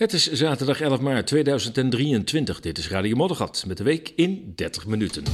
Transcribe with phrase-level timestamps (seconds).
[0.00, 2.60] Het is zaterdag 11 maart 2023.
[2.60, 5.24] Dit is Radio Moddergat met de week in 30 minuten.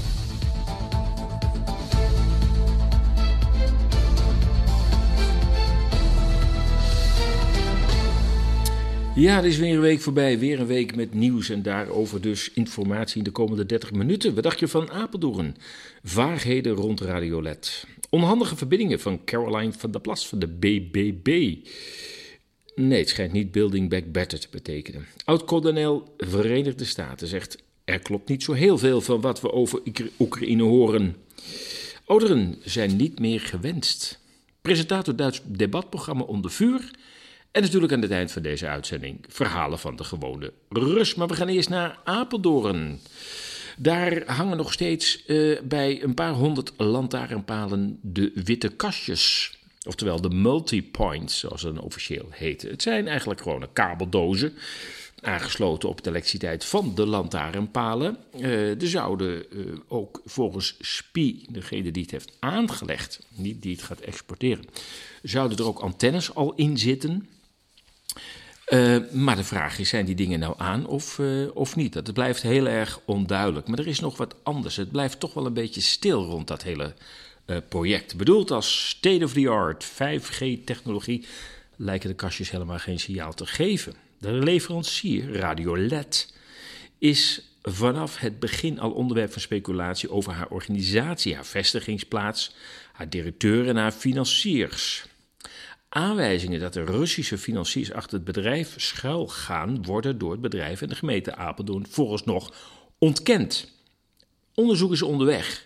[9.15, 10.39] Ja, er is weer een week voorbij.
[10.39, 14.35] Weer een week met nieuws en daarover dus informatie in de komende 30 minuten.
[14.35, 15.57] Wat dacht je van Apeldoorn?
[16.03, 17.87] Vaagheden rond Radiolet.
[18.11, 21.55] Onhandige verbindingen van Caroline van der Plas van de BBB.
[22.79, 25.07] Nee, het schijnt niet Building Back Better te betekenen.
[25.25, 29.83] Oud-kolonel Verenigde Staten zegt: Er klopt niet zo heel veel van wat we over
[30.19, 31.17] Oekraïne horen.
[32.05, 34.21] Ouderen zijn niet meer gewenst.
[34.61, 36.91] Presentator Duits debatprogramma Onder Vuur.
[37.51, 41.15] En natuurlijk aan het eind van deze uitzending verhalen van de gewone Rus.
[41.15, 43.01] Maar we gaan eerst naar Apeldoorn.
[43.77, 49.56] Daar hangen nog steeds uh, bij een paar honderd lantaarnpalen de witte kastjes.
[49.87, 52.71] Oftewel de multipoints, zoals ze dan officieel heten.
[52.71, 54.55] Het zijn eigenlijk gewoon kabeldozen
[55.21, 58.17] aangesloten op de elektriciteit van de lantaarnpalen.
[58.39, 63.83] Uh, er zouden uh, ook volgens SPI, degene die het heeft aangelegd, niet die het
[63.83, 64.65] gaat exporteren,
[65.23, 67.29] zouden er ook antennes al in zitten.
[68.69, 71.21] Uh, maar de vraag is, zijn die dingen nou aan of,
[71.55, 71.93] of niet?
[71.93, 73.69] Dat blijft heel erg onduidelijk.
[73.69, 74.77] Maar er is nog wat anders.
[74.77, 76.95] Het blijft toch wel een beetje stil rond dat hele
[77.69, 78.17] project.
[78.17, 81.27] Bedoeld als state-of-the-art 5G-technologie
[81.77, 83.95] lijken de kastjes helemaal geen signaal te geven.
[84.19, 86.35] De leverancier, Radiolet,
[86.99, 92.55] is vanaf het begin al onderwerp van speculatie over haar organisatie, haar vestigingsplaats,
[92.93, 95.07] haar directeur en haar financiers.
[95.89, 100.89] Aanwijzingen dat de Russische financiers achter het bedrijf schuil gaan, worden door het bedrijf en
[100.89, 102.53] de gemeente Apeldoorn vooralsnog
[102.99, 103.73] ontkend.
[104.55, 105.65] Onderzoek is onderweg.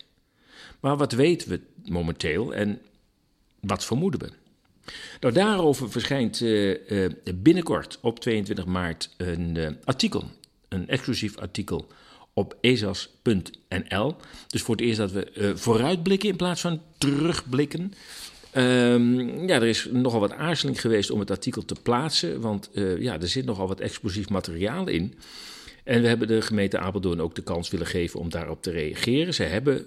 [0.81, 2.81] Maar wat weten we momenteel en
[3.61, 4.31] wat vermoeden we?
[5.21, 10.25] Nou, daarover verschijnt uh, uh, binnenkort op 22 maart een uh, artikel,
[10.69, 11.87] een exclusief artikel
[12.33, 14.17] op ezas.nl.
[14.49, 17.93] Dus voor het eerst dat we vooruitblikken in plaats van terugblikken.
[18.55, 23.21] Um, ja, er is nogal wat aarzeling geweest om het artikel te plaatsen, want ja,
[23.21, 25.15] er zit nogal wat explosief materiaal in.
[25.85, 29.35] En we hebben de gemeente Apeldoorn ook de kans willen geven om daarop te reageren.
[29.35, 29.87] Ze hebben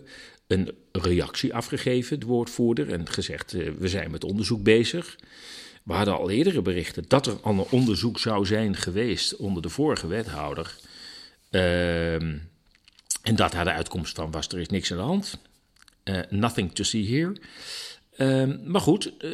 [0.53, 5.17] een reactie afgegeven, de woordvoerder, en gezegd: uh, we zijn met onderzoek bezig.
[5.83, 9.69] We hadden al eerdere berichten dat er al een onderzoek zou zijn geweest onder de
[9.69, 10.75] vorige wethouder.
[11.51, 15.37] Uh, en dat daar de uitkomst van was: er is niks aan de hand.
[16.03, 17.35] Uh, nothing to see here.
[18.17, 19.31] Uh, maar goed, uh,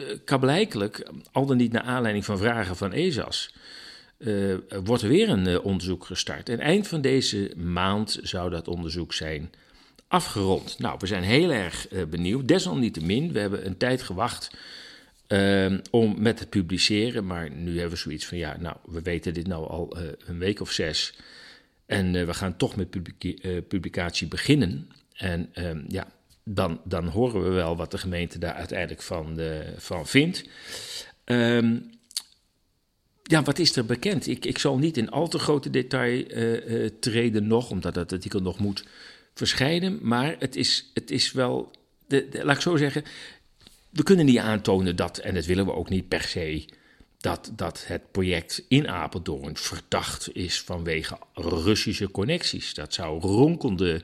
[1.31, 3.53] al dan niet naar aanleiding van vragen van ESAS,
[4.83, 6.49] wordt er weer een onderzoek gestart.
[6.49, 9.51] En eind van deze maand zou dat onderzoek zijn
[10.09, 10.79] afgerond.
[10.79, 12.47] Nou, we zijn heel erg uh, benieuwd.
[12.47, 14.51] Desalniettemin, we hebben een tijd gewacht
[15.27, 17.25] uh, om met het publiceren.
[17.25, 20.39] Maar nu hebben we zoiets van, ja, nou, we weten dit nou al uh, een
[20.39, 21.13] week of zes.
[21.85, 22.89] En we gaan toch met
[23.67, 24.89] publicatie beginnen.
[25.13, 26.07] En ehm, ja,
[26.43, 29.39] dan, dan horen we wel wat de gemeente daar uiteindelijk van,
[29.77, 30.49] van vindt.
[31.25, 31.89] Um,
[33.23, 34.27] ja, wat is er bekend?
[34.27, 36.23] Ik, ik zal niet in al te grote detail
[36.99, 38.83] treden nog, omdat dat artikel nog moet
[39.39, 39.99] verschijnen.
[40.01, 41.71] Maar het is, het is wel,
[42.07, 43.03] de, laat ik zo zeggen,
[43.89, 46.65] we kunnen niet aantonen dat, en dat willen we ook niet per se,
[47.17, 52.73] dat, dat het project in Apeldoorn verdacht is vanwege Russische connecties.
[52.73, 54.03] Dat zou ronkelende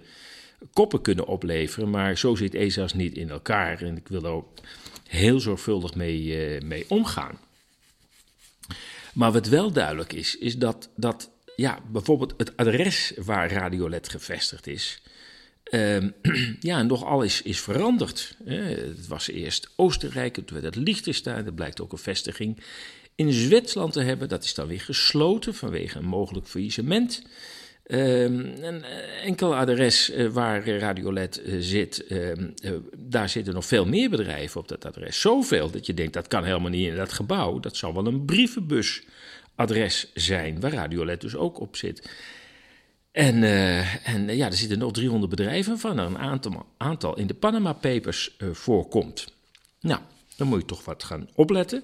[0.74, 3.82] koppen kunnen opleveren, maar zo zit ESA's niet in elkaar.
[3.82, 4.60] En ik wil er ook
[5.08, 7.40] heel zorgvuldig mee, uh, mee omgaan.
[9.14, 14.68] Maar wat wel duidelijk is, is dat, dat ja, bijvoorbeeld het adres waar Radiolet gevestigd
[14.68, 15.02] is,
[15.72, 15.98] Uh,
[16.60, 18.38] ja, nogal is, is veranderd.
[18.46, 21.46] Het was eerst Oostenrijk, toen werd het Liechtenstein.
[21.46, 22.60] Dat blijkt ook een vestiging
[23.16, 24.30] in Zwitserland te hebben.
[24.30, 27.24] Dat is dan weer gesloten vanwege een mogelijk faillissement.
[27.86, 32.50] Een eh, enkel adres uh, waar Radiolet uh, zit, ehm,
[32.98, 35.22] daar zitten nog veel meer bedrijven op dat adres.
[35.22, 37.60] Zoveel dat je denkt dat kan helemaal niet in dat gebouw.
[37.60, 42.10] Dat zal wel een brievenbusadres zijn waar Radiolet dus ook op zit.
[43.16, 47.18] En, uh, en uh, ja, er zitten nog 300 bedrijven van, er een aantal, aantal
[47.18, 49.34] in de Panama Papers uh, voorkomt.
[49.82, 50.00] Nou,
[50.36, 51.84] dan moet je toch wat gaan opletten.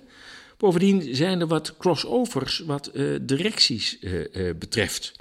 [0.58, 2.92] Bovendien zijn er wat crossovers wat
[3.22, 4.00] directies
[4.60, 5.16] betreft.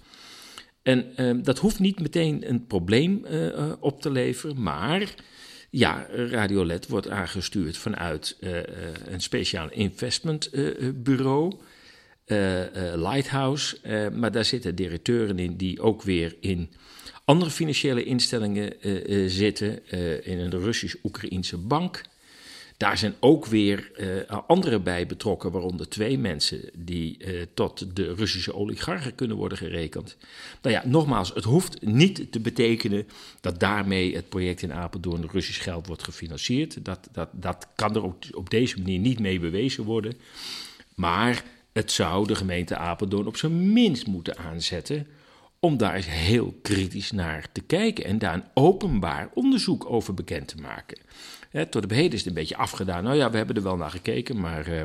[0.83, 1.12] En
[1.43, 3.27] dat hoeft niet meteen een probleem
[3.81, 5.15] op te leveren, maar
[5.71, 8.37] ja, Radiolet wordt aangestuurd vanuit
[9.05, 11.55] een speciaal investmentbureau.
[12.31, 12.62] Uh,
[12.94, 13.79] Lighthouse.
[13.82, 16.71] Uh, maar daar zitten directeuren in die ook weer in
[17.25, 18.73] andere financiële instellingen
[19.31, 19.88] zitten.
[20.25, 22.03] in een Russisch-Oekraïnse bank.
[22.77, 23.91] Daar zijn ook weer
[24.29, 27.19] uh, anderen bij betrokken, waaronder twee mensen die
[27.55, 30.17] tot de Russische oligarchen kunnen worden gerekend.
[30.62, 33.06] Nou ja, nogmaals, het hoeft niet te betekenen
[33.41, 36.85] dat daarmee het project in Apeldoorn Russisch geld wordt gefinancierd.
[36.85, 40.15] Dat, dat, dat kan er ook op deze manier niet mee bewezen worden.
[40.94, 45.07] Maar het zou de gemeente Apeldoorn op zijn minst moeten aanzetten
[45.61, 50.49] om daar eens heel kritisch naar te kijken en daar een openbaar onderzoek over bekend
[50.49, 50.99] te maken.
[51.71, 53.05] tot op heden is het een beetje afgedaan.
[53.05, 54.83] Nou ja, we hebben er wel naar gekeken, maar uh,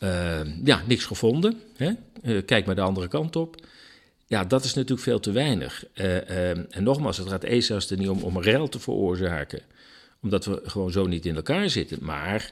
[0.00, 1.60] uh, ja, niks gevonden.
[1.76, 3.66] Uh, kijk maar de andere kant op.
[4.26, 5.84] Ja, dat is natuurlijk veel te weinig.
[5.94, 9.62] en nogmaals, het gaat ESA's er niet om om een rel te veroorzaken,
[10.22, 11.98] omdat we gewoon zo niet in elkaar zitten.
[12.00, 12.50] Maar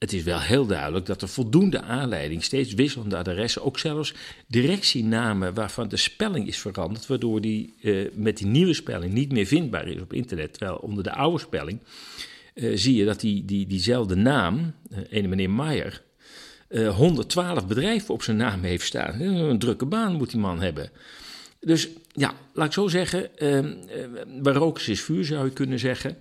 [0.00, 4.14] het is wel heel duidelijk dat er voldoende aanleiding, steeds wisselende adressen, ook zelfs
[4.46, 9.46] directienamen waarvan de spelling is veranderd, waardoor die uh, met die nieuwe spelling niet meer
[9.46, 10.52] vindbaar is op internet.
[10.52, 11.78] Terwijl onder de oude spelling
[12.54, 16.02] uh, zie je dat die, die, diezelfde naam, uh, ene meneer Maier,
[16.70, 19.20] 112 bedrijven op zijn naam heeft staan.
[19.20, 20.90] Een drukke baan moet die man hebben.
[21.60, 23.30] Dus ja, laat ik zo zeggen,
[24.42, 26.16] waar rook is vuur zou je kunnen zeggen.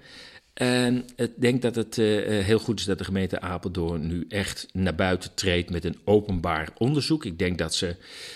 [0.59, 2.05] En ik denk dat het uh,
[2.43, 6.69] heel goed is dat de gemeente Apeldoorn nu echt naar buiten treedt met een openbaar
[6.77, 7.25] onderzoek.
[7.25, 7.95] Ik denk dat ze,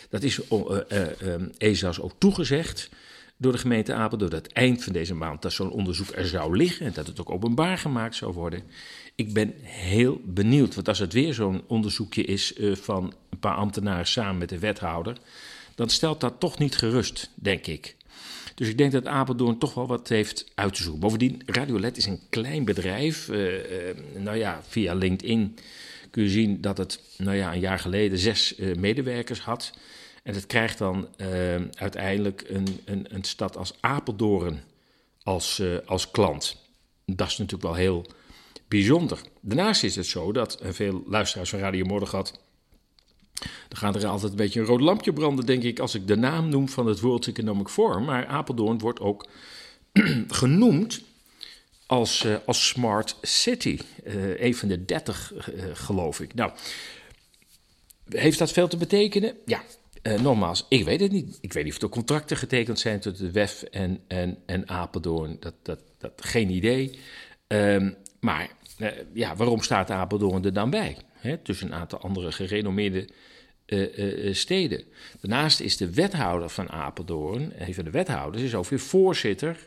[0.09, 2.89] dat is uh, uh, ESA's ook toegezegd
[3.37, 6.85] door de gemeente Apeldoorn, dat eind van deze maand dat zo'n onderzoek er zou liggen
[6.85, 8.63] en dat het ook openbaar gemaakt zou worden.
[9.15, 14.07] Ik ben heel benieuwd, want als het weer zo'n onderzoekje is van een paar ambtenaren
[14.07, 15.17] samen met de wethouder,
[15.75, 17.95] dan stelt dat toch niet gerust, denk ik.
[18.55, 21.01] Dus ik denk dat Apeldoorn toch wel wat heeft uit te zoeken.
[21.01, 23.27] Bovendien, Radiolet is een klein bedrijf.
[23.27, 25.57] Uh, uh, nou ja, via LinkedIn
[26.09, 29.73] kun je zien dat het nou ja, een jaar geleden zes uh, medewerkers had.
[30.23, 31.07] En het krijgt dan
[31.73, 34.61] uiteindelijk een, een, een, stad als Apeldoorn
[35.23, 36.57] als, als klant.
[37.05, 38.05] Dat is natuurlijk wel heel
[38.67, 39.19] bijzonder.
[39.41, 42.42] Daarnaast is het zo dat veel luisteraars van Radio Mordegat
[43.67, 46.15] dan gaat er altijd een beetje een rood lampje branden, denk ik, als ik de
[46.15, 48.03] naam noem van het World Economic Forum.
[48.03, 49.27] Maar Apeldoorn wordt ook
[50.27, 51.01] genoemd
[51.85, 53.79] als, uh, als Smart City.
[54.05, 56.33] Uh, een van de dertig, uh, geloof ik.
[56.33, 56.51] Nou,
[58.09, 59.35] heeft dat veel te betekenen?
[59.45, 59.61] Ja,
[60.21, 61.37] nogmaals, ik weet het niet.
[61.41, 65.37] Ik weet niet of er contracten getekend zijn tussen de WEF en, en, en Apeldoorn.
[65.39, 66.99] Dat, dat, dat, geen idee.
[67.47, 68.49] Um, maar
[69.13, 70.97] ja, waarom staat Apeldoorn er dan bij?
[71.23, 73.07] Hè, tussen een aantal andere gerenommeerde
[73.67, 74.83] uh, uh, steden.
[75.21, 79.57] Daarnaast is de wethouder van Apeldoorn, een van de wethouders, is ook weer voorzitter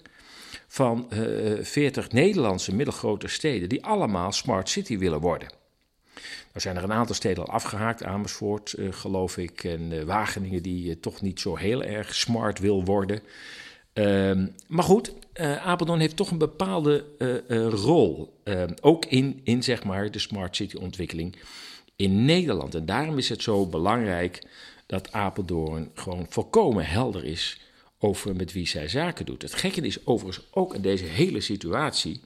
[0.69, 5.49] van uh, 40 Nederlandse middelgrote steden die allemaal Smart City willen worden.
[6.53, 11.21] Er zijn er een aantal steden al afgehaakt, Amersfoort geloof ik, en Wageningen die toch
[11.21, 13.21] niet zo heel erg smart wil worden.
[13.97, 15.13] Ehm, maar goed,
[15.63, 17.05] Apeldoorn heeft toch een bepaalde
[17.71, 21.37] rol, ehm, ook in, in zeg maar, de Smart City ontwikkeling
[21.97, 22.75] in Nederland.
[22.75, 24.43] En daarom is het zo belangrijk
[24.87, 27.61] dat Apeldoorn gewoon volkomen helder is
[27.99, 29.43] over met wie zij zaken doet.
[29.43, 32.21] Het gekke is overigens ook in deze hele situatie,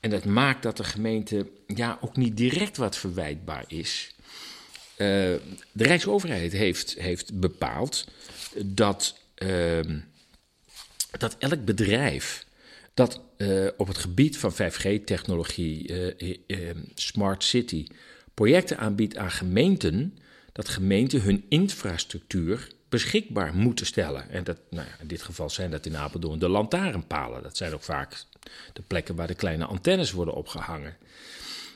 [0.00, 4.14] en dat maakt dat de gemeente ja, ook niet direct wat verwijtbaar is.
[4.96, 5.40] De
[5.72, 8.06] Rijksoverheid heeft, heeft bepaald
[8.64, 9.80] dat, uh,
[11.18, 12.46] dat elk bedrijf
[12.94, 15.94] dat uh, op het gebied van 5G-technologie,
[16.94, 17.86] smart city,
[18.34, 20.18] projecten aanbiedt aan gemeenten,
[20.52, 24.30] dat gemeenten hun infrastructuur beschikbaar moeten stellen.
[24.30, 27.42] En dat, nou ja, in dit geval zijn dat in Apeldoorn de lantaarnpalen.
[27.42, 28.24] Dat zijn ook vaak
[28.72, 30.96] de plekken waar de kleine antennes worden opgehangen.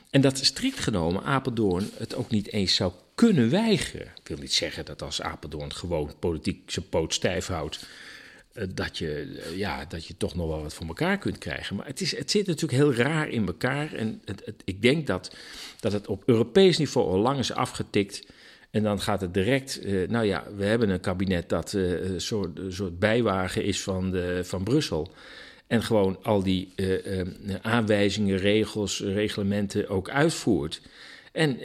[0.09, 4.07] En dat strikt genomen Apeldoorn het ook niet eens zou kunnen weigeren.
[4.07, 7.87] Ik wil niet zeggen dat als Apeldoorn gewoon politiek zijn poot stijf houdt, eh,
[8.73, 11.75] dat je, eh, ja, dat je toch nog wel wat voor elkaar kunt krijgen.
[11.75, 13.93] Maar het, is, het zit natuurlijk heel raar in elkaar.
[13.93, 15.35] En het, ik denk dat,
[15.79, 18.25] dat het op Europees niveau al lang is afgetikt.
[18.71, 19.85] En dan gaat het direct.
[19.85, 24.39] Uh, nou ja, we hebben een kabinet dat een, soort, soort bijwagen is van, de,
[24.43, 25.11] van Brussel.
[25.67, 26.73] En gewoon al die
[27.61, 30.81] aanwijzingen, regels, reglementen ook uitvoert.
[31.31, 31.61] En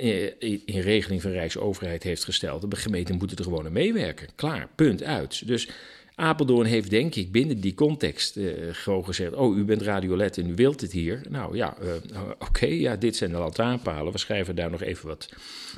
[0.66, 2.70] in regeling van Rijksoverheid heeft gesteld.
[2.70, 4.28] De gemeenten moeten er gewoon aan meewerken.
[4.34, 5.46] Klaar, punt uit.
[5.46, 5.68] Dus
[6.14, 9.32] Apeldoorn heeft denk ik binnen die context uh, gewoon gezegd...
[9.32, 11.20] oh, u bent radiolet en u wilt het hier.
[11.28, 14.12] Nou ja, uh, oké, ja, dit zijn de lantaarnpalen.
[14.12, 15.28] We schrijven daar nog even wat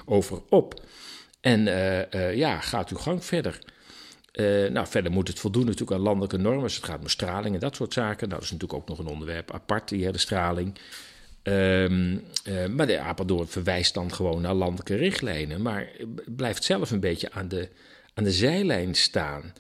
[0.04, 0.82] over op.
[1.40, 1.64] En
[2.36, 3.58] ja, gaat uw gang verder.
[4.72, 6.62] nou, verder moet het voldoen natuurlijk aan landelijke normen.
[6.62, 8.28] Dus het gaat om straling en dat soort zaken.
[8.28, 10.78] Nou, dat is natuurlijk ook nog een onderwerp apart, die de straling.
[11.42, 12.22] Um,
[12.70, 15.62] maar de Apeldoorn verwijst dan gewoon naar landelijke richtlijnen.
[15.62, 15.88] Maar
[16.26, 17.68] blijft zelf een beetje aan de,
[18.14, 19.52] aan de zijlijn staan...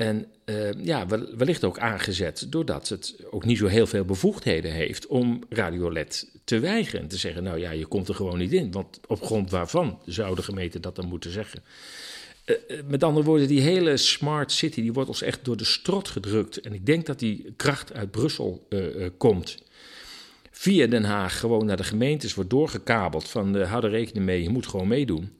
[0.00, 5.06] En uh, ja, wellicht ook aangezet doordat het ook niet zo heel veel bevoegdheden heeft
[5.06, 7.00] om radiolet te weigeren.
[7.00, 8.70] En te zeggen, nou ja, je komt er gewoon niet in.
[8.70, 11.62] Want op grond waarvan zou de gemeente dat dan moeten zeggen?
[12.46, 16.08] Uh, met andere woorden, die hele smart city die wordt ons echt door de strot
[16.08, 16.60] gedrukt.
[16.60, 18.68] En ik denk dat die kracht uit Brussel
[19.16, 19.62] komt.
[20.50, 24.50] Via Den Haag gewoon naar de gemeentes wordt doorgekabeld van hou er rekening mee, je
[24.50, 25.38] moet gewoon meedoen.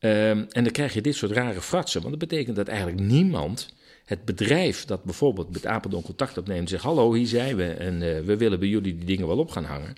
[0.00, 2.02] Um, en dan krijg je dit soort rare fratsen.
[2.02, 3.74] Want dat betekent dat eigenlijk niemand
[4.06, 7.94] het bedrijf dat bijvoorbeeld met Apeldoorn contact opneemt en zegt: Hallo, hier zijn we en
[7.94, 9.94] uh, we willen bij jullie die dingen wel op gaan hangen.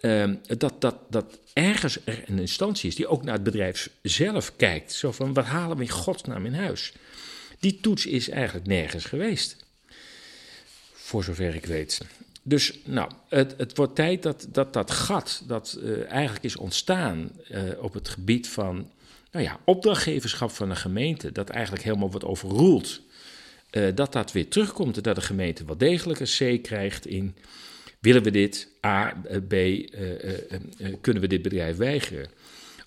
[0.00, 4.56] Uh, dat, dat, dat ergens er een instantie is die ook naar het bedrijf zelf
[4.56, 4.92] kijkt.
[4.92, 6.92] Zo van: wat halen we in godsnaam in huis?
[7.58, 9.56] Die toets is eigenlijk nergens geweest.
[10.92, 12.00] Voor zover ik weet.
[12.42, 17.30] Dus nou, het, het wordt tijd dat dat, dat gat dat uh, eigenlijk is ontstaan
[17.50, 18.90] uh, op het gebied van
[19.30, 23.00] nou ja, opdrachtgeverschap van een gemeente, dat eigenlijk helemaal wordt overroeld,
[23.76, 27.36] uh, dat dat weer terugkomt en dat de gemeente wel degelijk een C krijgt in
[28.00, 29.54] willen we dit, A, B,
[31.00, 32.28] kunnen we dit bedrijf weigeren.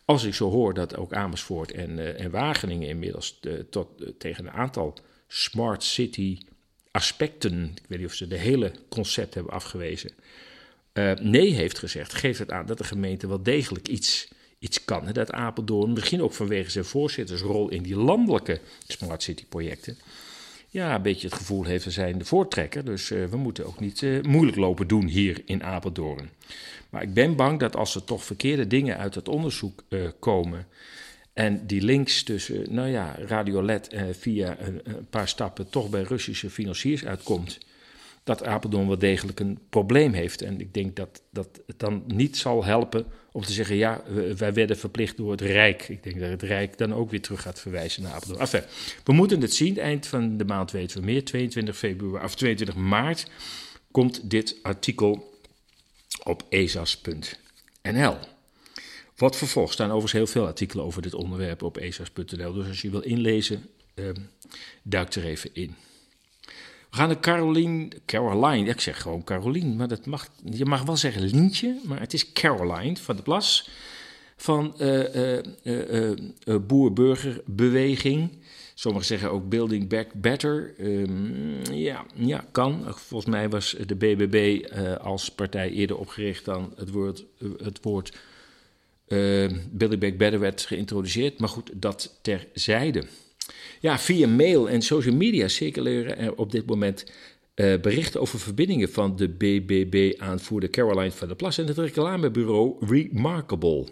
[0.05, 3.39] Als ik zo hoor dat ook Amersfoort en, en Wageningen inmiddels
[3.69, 6.37] tot, tegen een aantal smart city
[6.91, 10.11] aspecten, ik weet niet of ze de hele concept hebben afgewezen,
[11.21, 14.27] nee heeft gezegd, geeft het aan dat de gemeente wel degelijk iets,
[14.59, 15.11] iets kan.
[15.11, 19.97] Dat Apeldoorn, misschien ook vanwege zijn voorzittersrol in die landelijke Smart City projecten,
[20.77, 23.79] ja, een beetje het gevoel heeft, we zijn de voortrekker, dus uh, we moeten ook
[23.79, 26.29] niet uh, moeilijk lopen doen hier in Apeldoorn.
[26.89, 29.83] Maar ik ben bang dat als er toch verkeerde dingen uit het onderzoek
[30.19, 30.67] komen,
[31.33, 36.49] en die links tussen, nou ja, Radiolet via een, een, paar stappen toch bij Russische
[36.49, 37.57] financiers uitkomt.
[38.27, 40.41] Dat Apeldoorn wel degelijk een probleem heeft.
[40.41, 44.03] En ik denk dat, dat het dan niet zal helpen om te zeggen: ja,
[44.37, 45.89] wij werden verplicht door het Rijk.
[45.89, 48.39] Ik denk dat het Rijk dan ook weer terug gaat verwijzen naar Apeldoorn.
[48.39, 48.63] Enfin,
[49.03, 49.77] we moeten het zien.
[49.77, 51.25] Eind van de maand weten we meer.
[51.25, 53.29] 22 februari of 22 maart
[53.91, 55.39] komt dit artikel
[56.23, 58.17] op ezas.nl.
[59.15, 62.53] Wat vervolgt staan overigens heel veel artikelen over dit onderwerp op esas.nl.
[62.53, 64.29] Dus als je wil inlezen, um,
[64.83, 65.75] duik er even in.
[66.97, 70.97] We gaan naar Caroline, Caroline, ik zeg gewoon Caroline, maar dat mag, je mag wel
[70.97, 73.69] zeggen Lientje, maar het is Caroline van de Plas
[74.35, 74.75] van
[75.63, 78.31] uh, Boer-Burger-beweging.
[78.73, 80.73] Sommigen zeggen ook Building Back Better.
[80.79, 82.83] Um, ja, ja, kan.
[82.87, 84.65] Volgens mij was de BBB
[85.01, 87.25] als partij eerder opgericht dan het woord,
[87.63, 88.17] het woord
[89.71, 91.39] Billy Back Better werd geïntroduceerd.
[91.39, 93.03] Maar goed, dat terzijde.
[93.79, 97.05] Ja, via mail en social media circuleren er op dit moment
[97.55, 103.87] uh, berichten over verbindingen van de BBB-aanvoerder Caroline van der Plas en het reclamebureau Remarkable.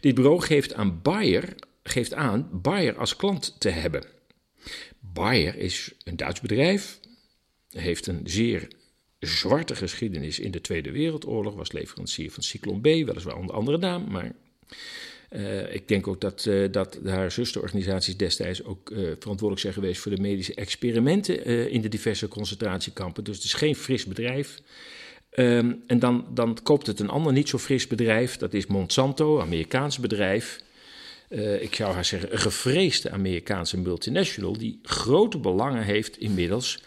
[0.00, 4.04] Dit bureau geeft aan Bayer, geeft aan Bayer als klant te hebben.
[5.00, 7.00] Bayer is een Duits bedrijf,
[7.70, 8.68] heeft een zeer
[9.18, 11.54] zwarte geschiedenis in de Tweede Wereldoorlog.
[11.54, 14.10] Was leverancier van Cyclon B, weliswaar onder andere naam.
[14.10, 14.32] Maar
[15.30, 20.00] uh, ik denk ook dat, uh, dat haar zusterorganisaties destijds ook uh, verantwoordelijk zijn geweest
[20.00, 23.24] voor de medische experimenten in de diverse concentratiekampen.
[23.24, 24.60] Dus het is geen fris bedrijf.
[25.36, 28.36] Um, en dan, dan koopt het een ander niet zo fris bedrijf.
[28.36, 30.62] Dat is Monsanto, Amerikaans bedrijf.
[31.60, 34.58] ik zou haar zeggen, een gevreesde Amerikaanse multinational.
[34.58, 36.82] die grote belangen heeft inmiddels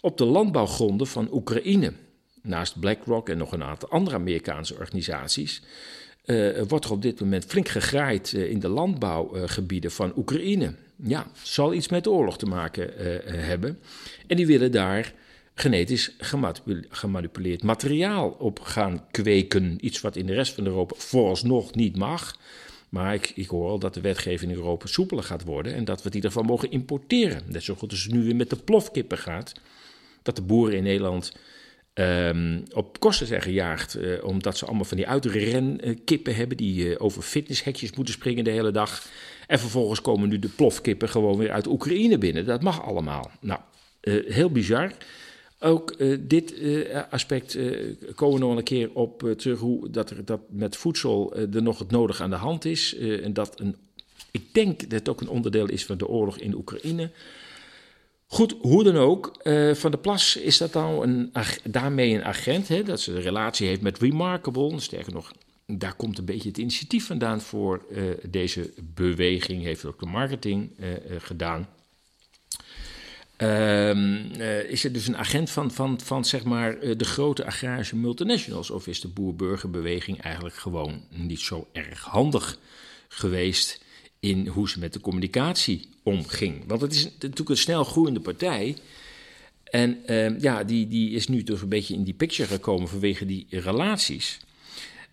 [0.00, 1.92] op de landbouwgronden van Oekraïne.
[2.42, 5.62] Naast BlackRock en nog een aantal andere Amerikaanse organisaties
[6.26, 10.74] uh, wordt er op dit moment flink gegraaid uh, in de landbouwgebieden van Oekraïne.
[10.96, 13.78] Ja, zal iets met oorlog te maken eh, hebben.
[14.26, 15.12] En die willen daar
[15.54, 16.16] genetisch
[16.88, 19.78] gemanipuleerd materiaal op gaan kweken.
[19.80, 22.36] Iets wat in de rest van Europa vooralsnog niet mag.
[22.88, 25.96] Maar ik, ik hoor al dat de wetgeving in Europa soepeler gaat worden en dat
[25.96, 27.42] we het in ieder geval mogen importeren.
[27.46, 29.52] Net zo goed als het nu weer met de plofkippen gaat
[30.22, 31.32] dat de boeren in Nederland
[31.94, 33.96] um, op kosten zijn gejaagd.
[33.96, 38.50] Uh, omdat ze allemaal van die uitrenkippen hebben die uh, over fitnesshekjes moeten springen de
[38.50, 39.06] hele dag.
[39.46, 42.44] En vervolgens komen nu de plofkippen gewoon weer uit Oekraïne binnen.
[42.44, 43.30] Dat mag allemaal.
[43.40, 43.60] Nou,
[44.02, 44.92] uh, heel bizar.
[45.58, 46.54] Ook dit
[47.10, 47.58] aspect
[48.14, 49.58] komen we nog een keer op terug.
[49.58, 52.96] Hoe dat, er, dat met voedsel er nog het nodig aan de hand is.
[52.96, 53.76] en dat een,
[54.30, 57.10] ik denk dat het ook een onderdeel is van de oorlog in Oekraïne.
[58.34, 61.32] Goed, hoe dan ook, uh, Van der Plas is dat nou een,
[61.64, 64.80] daarmee een agent, hè, dat ze een relatie heeft met Remarkable.
[64.80, 65.32] Sterker nog,
[65.66, 70.70] daar komt een beetje het initiatief vandaan voor uh, deze beweging, heeft ook de marketing
[70.78, 70.88] uh,
[71.18, 71.68] gedaan.
[73.36, 74.30] Um,
[74.68, 78.70] is het dus een agent van, van, van zeg maar, de grote agrarische multinationals?
[78.70, 82.58] Of is de boer-burgerbeweging eigenlijk gewoon niet zo erg handig
[83.08, 83.83] geweest
[84.24, 86.62] in hoe ze met de communicatie omging.
[86.66, 88.76] Want het is natuurlijk een snel groeiende partij.
[89.64, 93.26] En uh, ja, die, die is nu dus een beetje in die picture gekomen vanwege
[93.26, 94.38] die relaties.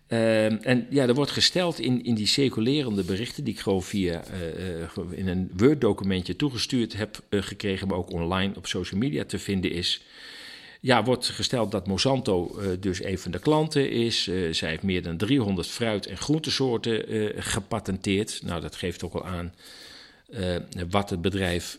[0.08, 4.22] Uh, en ja, er wordt gesteld in, in die circulerende berichten, die ik gewoon via
[4.30, 9.72] uh, in een Word-documentje toegestuurd heb gekregen, maar ook online op social media te vinden
[9.72, 10.02] is.
[10.82, 14.22] Ja, wordt gesteld dat Monsanto dus een van de klanten is.
[14.50, 17.04] zij heeft meer dan 300 fruit- en groentesoorten
[17.42, 18.40] gepatenteerd.
[18.44, 19.54] Nou, dat geeft ook al aan
[20.90, 21.78] wat het bedrijf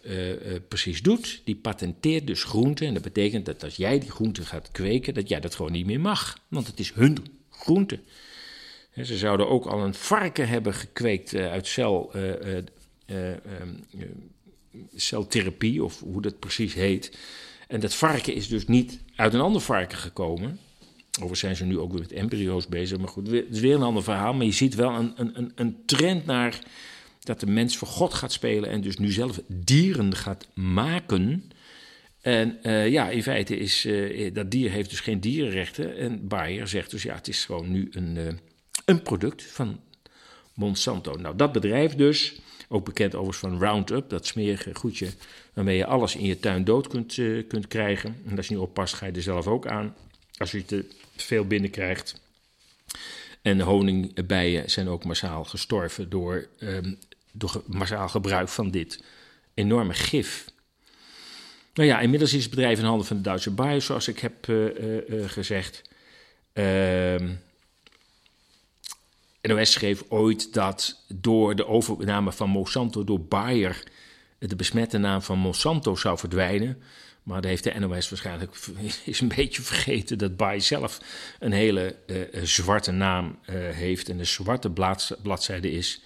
[0.68, 1.42] precies doet.
[1.44, 2.88] Die patenteert dus groenten.
[2.88, 5.86] En dat betekent dat als jij die groenten gaat kweken, dat jij dat gewoon niet
[5.86, 6.38] meer mag.
[6.48, 7.18] Want het is hun
[7.50, 8.00] groente.
[9.04, 13.86] Ze zouden ook al een varken hebben gekweekt uit cel, um,
[14.96, 17.18] celtherapie, of hoe dat precies heet.
[17.74, 20.60] En dat varken is dus niet uit een ander varken gekomen.
[21.10, 22.98] Overigens zijn ze nu ook weer met embryo's bezig.
[22.98, 24.34] Maar goed, het is weer een ander verhaal.
[24.34, 26.60] Maar je ziet wel een, een, een trend naar
[27.20, 31.52] dat de mens voor God gaat spelen en dus nu zelf dieren gaat maken.
[32.22, 35.98] En uh, ja, in feite is uh, dat dier heeft dus geen dierenrechten.
[35.98, 38.28] En Bayer zegt dus ja, het is gewoon nu een, uh,
[38.86, 39.80] een product van
[40.54, 41.14] Monsanto.
[41.14, 42.36] Nou, dat bedrijf dus,
[42.74, 45.10] ook bekend overigens van Roundup, dat smerige goedje
[45.54, 47.14] waarmee je alles in je tuin dood kunt,
[47.48, 48.22] kunt krijgen.
[48.28, 49.96] En als je niet oppast, ga je er zelf ook aan.
[50.38, 52.22] Als je te veel binnenkrijgt.
[53.42, 56.98] En honingbijen zijn ook massaal gestorven door um,
[57.34, 59.04] door massaal gebruik van dit
[59.54, 60.46] enorme gif.
[61.74, 64.48] Nou ja, inmiddels is het bedrijf in handen van de Duitse Bayer, zoals ik heb
[64.48, 64.66] uh,
[65.10, 65.82] uh, gezegd.
[66.54, 67.30] Ehm,
[69.48, 73.84] NOS schreef ooit dat door de overname van Monsanto door Bayer
[74.40, 76.82] de besmette naam van Monsanto zou verdwijnen.
[77.24, 78.56] Maar daar heeft de NOS waarschijnlijk
[79.06, 81.00] is een beetje vergeten dat Bayer zelf
[81.40, 84.72] een hele uh, zwarte naam uh, heeft en een zwarte
[85.22, 86.02] bladzijde is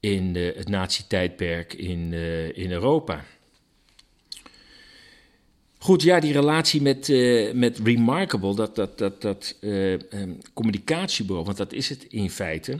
[0.00, 2.12] in de, het nazi-tijdperk in,
[2.54, 3.24] in Europa.
[5.84, 11.46] Goed, ja, die relatie met, uh, met Remarkable, dat, dat, dat, dat uh, um, communicatiebureau,
[11.46, 12.78] want dat is het in feite.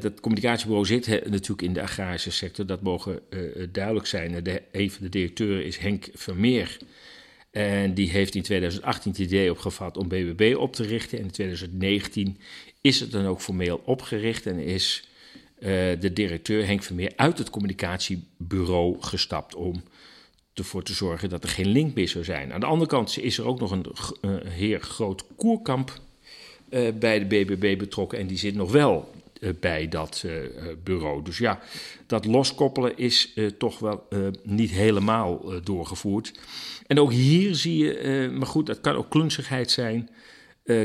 [0.00, 3.20] dat communicatiebureau zit natuurlijk in de agrarische sector, dat mogen
[3.72, 4.44] duidelijk zijn.
[4.44, 6.78] De, een van de directeuren is Henk Vermeer.
[7.50, 11.18] En die heeft in 2018 het idee opgevat om BBB op te richten.
[11.18, 12.38] En in 2019
[12.80, 15.08] is het dan ook formeel opgericht en is
[16.00, 19.82] de directeur Henk Vermeer uit het communicatiebureau gestapt om
[20.58, 22.52] ervoor te zorgen dat er geen link meer zou zijn.
[22.52, 23.86] Aan de andere kant is er ook nog een
[24.46, 25.92] heer Groot Koerkamp
[26.70, 29.16] uh, bij de BBB betrokken en die zit nog wel
[29.60, 30.24] bij dat
[30.84, 31.24] bureau.
[31.24, 31.60] Dus ja,
[32.06, 34.06] dat loskoppelen is toch wel
[34.42, 36.32] niet helemaal doorgevoerd.
[36.86, 40.10] En ook hier zie je, maar goed, dat kan ook klunzigheid zijn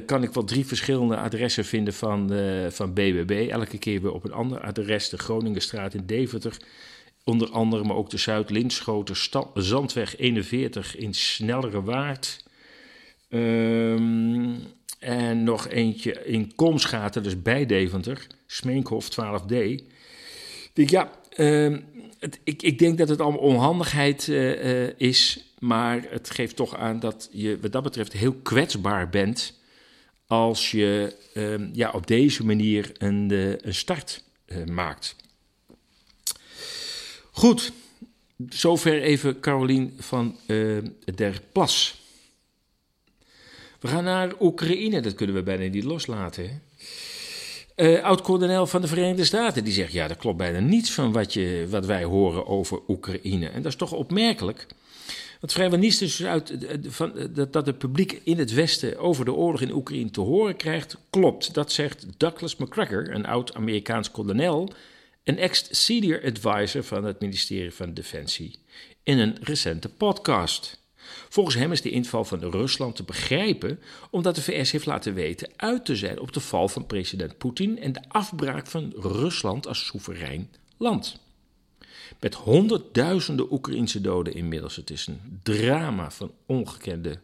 [0.05, 2.31] kan ik wel drie verschillende adressen vinden van,
[2.69, 3.47] van BBB.
[3.51, 5.09] Elke keer weer op een ander adres.
[5.09, 6.57] De Groningenstraat in Deventer.
[7.23, 9.15] Onder andere, maar ook de Zuid-Linschoten,
[9.53, 12.43] Zandweg 41 in Snellere Waard.
[13.29, 14.59] Um,
[14.99, 18.27] en nog eentje in Komschaten, dus bij Deventer.
[18.47, 19.55] Smeenkhof 12D.
[20.73, 21.77] Ik, ja, uh,
[22.19, 25.53] het, ik, ik denk dat het allemaal onhandigheid uh, is.
[25.59, 29.59] Maar het geeft toch aan dat je wat dat betreft heel kwetsbaar bent
[30.27, 34.23] als je uh, ja, op deze manier een, uh, een start
[34.65, 35.15] maakt.
[37.35, 37.71] Goed,
[38.49, 40.37] zover even Carolien van
[41.15, 42.01] der Plas.
[43.79, 46.61] We gaan naar Oekraïne, dat kunnen we bijna niet loslaten.
[48.01, 51.65] Oud-kolonel van de Verenigde Staten die zegt: Ja, dat klopt bijna niets van wat, je,
[51.69, 53.47] wat wij horen over Oekraïne.
[53.47, 54.67] En dat is toch opmerkelijk.
[55.39, 59.61] Want vrijwel niets dus uit van, dat het publiek in het Westen over de oorlog
[59.61, 61.53] in Oekraïne te horen krijgt, klopt.
[61.53, 64.73] Dat zegt Douglas McGregor, een oud-Amerikaans kolonel
[65.23, 68.59] en ex-senior advisor van het ministerie van Defensie,
[69.03, 70.81] in een recente podcast.
[71.29, 75.49] Volgens hem is de inval van Rusland te begrijpen omdat de VS heeft laten weten
[75.55, 79.85] uit te zijn op de val van president Poetin en de afbraak van Rusland als
[79.85, 81.19] soeverein land.
[82.19, 84.75] Met honderdduizenden Oekraïnse doden inmiddels.
[84.75, 87.19] Het is een drama van ongekende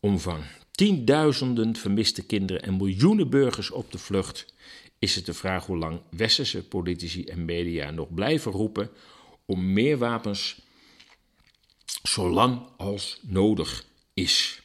[0.00, 0.44] omvang.
[0.70, 4.49] Tienduizenden vermiste kinderen en miljoenen burgers op de vlucht.
[5.00, 8.90] Is het de vraag hoe lang westerse politici en media nog blijven roepen
[9.44, 10.60] om meer wapens
[12.02, 13.84] zolang als nodig
[14.14, 14.62] is.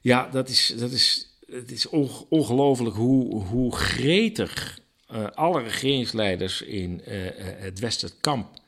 [0.00, 1.88] Ja, dat is, dat is, het is
[2.28, 4.78] ongelooflijk hoe, hoe gretig
[5.12, 8.60] uh, alle regeringsleiders in uh, het Westerkamp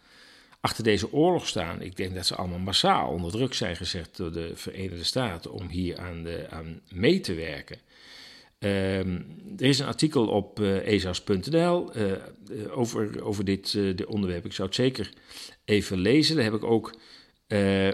[0.61, 1.83] achter deze oorlog staan.
[1.83, 5.69] Ik denk dat ze allemaal massaal onder druk zijn gezet door de Verenigde Staten om
[5.69, 7.79] hier aan, de, aan mee te werken.
[8.59, 9.21] Ehm,
[9.57, 11.93] er is een artikel op uh, ezas.nl
[12.71, 14.45] over, over dit, dit, onderwerp.
[14.45, 15.13] Ik zou het zeker
[15.65, 16.35] even lezen.
[16.35, 16.99] Daar heb ik ook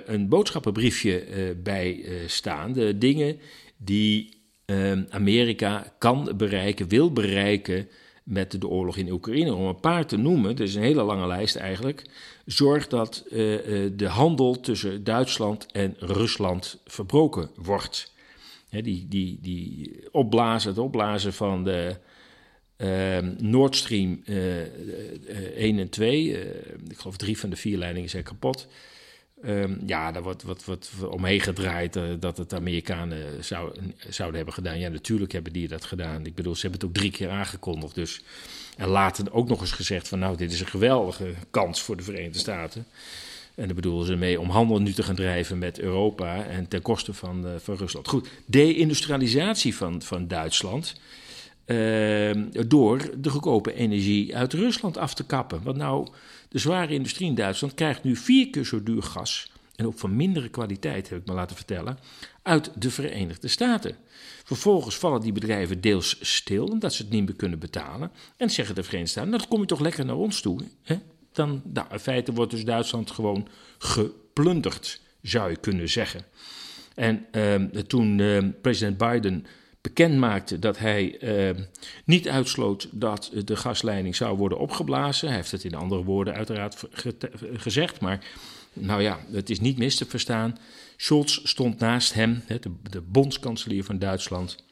[0.05, 1.24] een boodschappenbriefje
[1.62, 2.72] bij staan.
[2.72, 3.38] De dingen
[3.77, 7.88] die ehm, Amerika kan bereiken, wil bereiken
[8.22, 9.55] met de oorlog in Oekraïne.
[9.55, 12.03] Om een paar te noemen, het is een hele lange lijst eigenlijk.
[12.46, 18.13] Zorg dat de handel tussen Duitsland en Rusland verbroken wordt
[18.82, 21.96] die, die, die opblazen, het opblazen van de
[22.76, 24.66] uh, Nord Stream uh, uh,
[25.56, 26.24] 1 en 2.
[26.24, 26.38] Uh,
[26.88, 28.68] ik geloof drie van de vier leidingen zijn kapot.
[29.44, 33.72] Um, ja, daar wordt wat, wat, omheen gedraaid dat het Amerikanen zou,
[34.08, 34.78] zouden hebben gedaan.
[34.78, 36.26] Ja, natuurlijk hebben die dat gedaan.
[36.26, 37.94] Ik bedoel, ze hebben het ook drie keer aangekondigd.
[37.94, 38.22] Dus.
[38.76, 42.02] En later ook nog eens gezegd van nou, dit is een geweldige kans voor de
[42.02, 42.87] Verenigde Staten.
[43.55, 46.83] En daar bedoelen ze mee om handel nu te gaan drijven met Europa en ten
[46.83, 48.09] koste van, uh, van Rusland.
[48.09, 51.01] Goed, deindustrialisatie van, van Duitsland.
[51.67, 52.31] Uh,
[52.67, 55.62] door de goedkope energie uit Rusland af te kappen.
[55.62, 56.09] Want nou,
[56.49, 59.53] de zware industrie in Duitsland krijgt nu vier keer zo duur gas.
[59.77, 61.99] En ook van mindere kwaliteit, heb ik me laten vertellen,
[62.43, 63.97] uit de Verenigde Staten.
[64.45, 68.11] Vervolgens vallen die bedrijven deels stil, omdat ze het niet meer kunnen betalen.
[68.37, 70.61] En zeggen de Verenigde Staten, nou, dan kom je toch lekker naar ons toe.
[70.83, 70.99] Hè?
[71.35, 76.25] Dan nou, in feite wordt dus Duitsland gewoon geplunderd, zou je kunnen zeggen.
[76.94, 79.47] En uh, toen uh, president Biden
[79.81, 81.62] bekend maakte dat hij uh,
[82.05, 86.85] niet uitsloot dat de gasleiding zou worden opgeblazen, hij heeft het in andere woorden uiteraard
[87.55, 88.25] gezegd, maar
[88.73, 90.59] nou ja, het is niet mis te verstaan.
[90.97, 94.64] Scholz stond naast hem, de, de bondskanselier van Duitsland,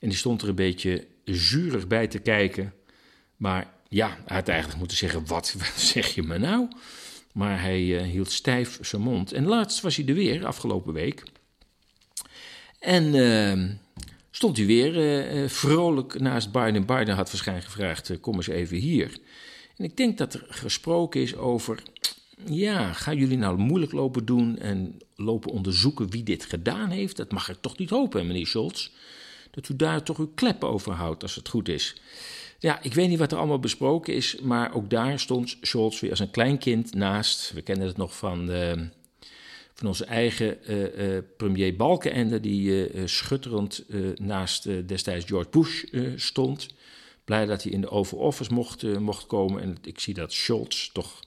[0.00, 2.74] en die stond er een beetje zurig bij te kijken.
[3.36, 6.68] Maar ja, hij had eigenlijk moeten zeggen: Wat, zeg je me nou?
[7.32, 9.32] Maar hij uh, hield stijf zijn mond.
[9.32, 11.22] En laatst was hij er weer, afgelopen week.
[12.78, 13.70] En uh,
[14.30, 16.86] stond hij weer uh, vrolijk naast Biden.
[16.86, 19.18] Biden had waarschijnlijk gevraagd: Kom eens even hier.
[19.76, 21.82] En ik denk dat er gesproken is over.
[22.46, 27.16] Ja, gaan jullie nou moeilijk lopen doen en lopen onderzoeken wie dit gedaan heeft?
[27.16, 28.90] Dat mag ik toch niet hopen, meneer Scholz.
[29.50, 31.96] Dat u daar toch uw klep over houdt als het goed is.
[32.60, 36.10] Ja, ik weet niet wat er allemaal besproken is, maar ook daar stond Scholz weer
[36.10, 37.52] als een klein kind naast.
[37.52, 38.72] We kennen het nog van, uh,
[39.74, 43.84] van onze eigen uh, uh, premier Balkenende, die schutterend
[44.16, 45.84] naast destijds George Bush
[46.16, 46.68] stond.
[47.24, 49.62] Blij dat hij in de Oval Office mocht, mocht komen.
[49.62, 51.20] En ik zie dat Scholz, toch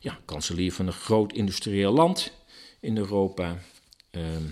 [0.00, 2.32] ja, kanselier van een groot industrieel land
[2.80, 3.58] in Europa,
[4.10, 4.44] ehm,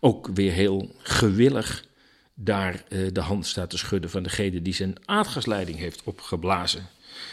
[0.00, 1.84] ook weer heel gewillig
[2.34, 6.88] daar uh, de hand staat te schudden van degene die zijn aardgasleiding heeft opgeblazen.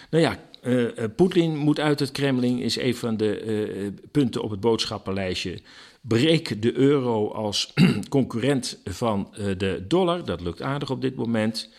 [0.09, 4.59] Nou ja, uh, Poetin moet uit het Kremlin, is een van de punten op het
[4.59, 5.59] boodschappenlijstje.
[6.01, 7.73] Breek de euro als
[8.09, 11.69] concurrent van de dollar, dat lukt aardig op dit moment.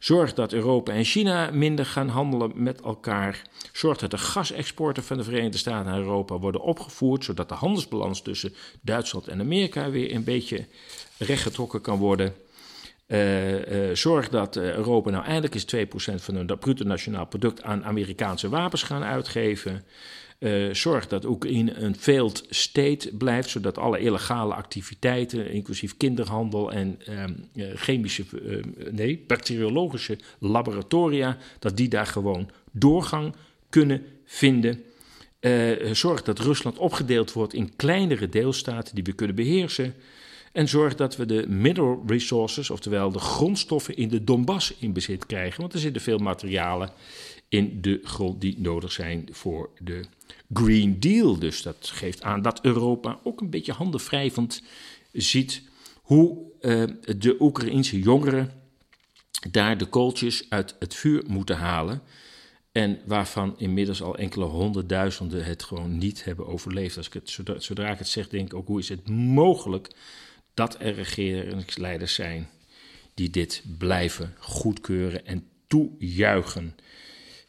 [0.00, 3.42] Zorg dat Europa en China minder gaan handelen met elkaar.
[3.72, 8.22] Zorg dat de gasexporten van de Verenigde Staten naar Europa worden opgevoerd, zodat de handelsbalans
[8.22, 10.66] tussen Duitsland en Amerika weer een beetje
[11.18, 12.34] rechtgetrokken kan worden.
[13.10, 17.62] Uh, uh, zorg dat uh, Europa nou eindelijk eens 2% van hun bruto nationaal product
[17.62, 19.84] aan Amerikaanse wapens gaan uitgeven.
[20.72, 27.32] zorg dat Oekraïne een failed state blijft, zodat alle illegale activiteiten, inclusief kinderhandel en ehm,
[27.74, 28.24] chemische,
[28.90, 33.34] nee, bacteriologische laboratoria, dat die daar gewoon doorgang
[33.70, 34.82] kunnen vinden.
[35.92, 39.94] zorg dat Rusland opgedeeld wordt in kleinere deelstaten die we kunnen beheersen.
[40.52, 45.26] En zorg dat we de mineral resources, oftewel de grondstoffen in de Donbass in bezit
[45.26, 45.60] krijgen.
[45.60, 46.90] Want er zitten veel materialen
[47.48, 50.04] in de grond die nodig zijn voor de
[50.52, 51.38] Green Deal.
[51.38, 54.62] Dus dat geeft aan dat Europa ook een beetje handenwrijvend
[55.12, 55.62] ziet
[55.94, 56.84] hoe uh,
[57.18, 58.52] de Oekraïense jongeren
[59.50, 62.02] daar de kooltjes uit het vuur moeten halen.
[62.72, 66.96] En waarvan inmiddels al enkele honderdduizenden het gewoon niet hebben overleefd.
[66.96, 69.90] Als ik het, zodra, zodra ik het zeg, denk ik ook hoe is het mogelijk
[70.60, 72.48] dat er regeringsleiders zijn
[73.14, 76.76] die dit blijven goedkeuren en toejuichen.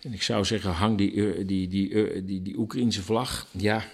[0.02, 3.48] En ik zou zeggen, hang die, die, die, die, die Oekraïnse vlag.
[3.52, 3.86] Ja,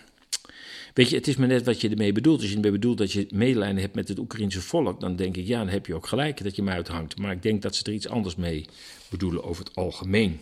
[0.93, 2.39] weet je, het is maar net wat je ermee bedoelt.
[2.39, 5.47] Als je ermee bedoelt dat je medelijden hebt met het Oekraïnse volk, dan denk ik,
[5.47, 7.17] ja, dan heb je ook gelijk dat je hem uithangt.
[7.17, 8.65] Maar ik denk dat ze er iets anders mee
[9.10, 10.39] bedoelen over het algemeen.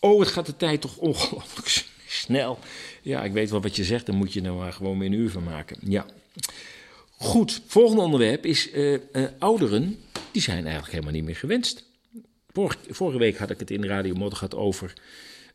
[0.00, 2.58] Oh, het gaat de tijd toch ongelooflijk snel.
[3.02, 5.18] Ja, ik weet wel wat je zegt, dan moet je er maar gewoon weer een
[5.18, 5.78] uur van maken.
[5.82, 6.06] Ja.
[7.20, 8.98] Goed, volgende onderwerp is uh, uh,
[9.38, 9.96] ouderen,
[10.30, 11.84] die zijn eigenlijk helemaal niet meer gewenst.
[12.88, 14.92] Vorige, week had ik het in Radio Modder gehad over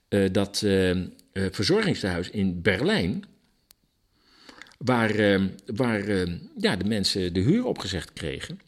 [0.10, 0.65] uh, dat
[1.34, 3.23] verzorgingstehuis in Berlijn,
[4.78, 8.60] waar, waar ja, de mensen de huur opgezegd kregen,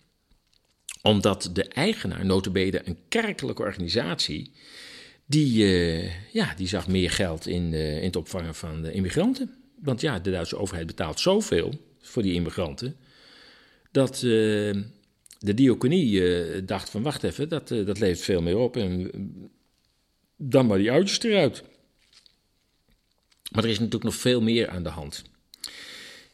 [1.01, 4.51] Omdat de eigenaar, notabene een kerkelijke organisatie,
[5.25, 5.65] die,
[6.31, 9.53] ja, die zag meer geld in, in het opvangen van de immigranten.
[9.81, 11.73] Want ja, de Duitse overheid betaalt zoveel
[12.07, 12.95] voor die immigranten,
[13.91, 14.21] dat uh,
[15.39, 19.11] de diaconie dacht van wacht even, dat, dat levert veel meer op en
[20.37, 21.63] dan maar die oudjes eruit.
[23.51, 25.23] Maar er is natuurlijk nog veel meer aan de hand.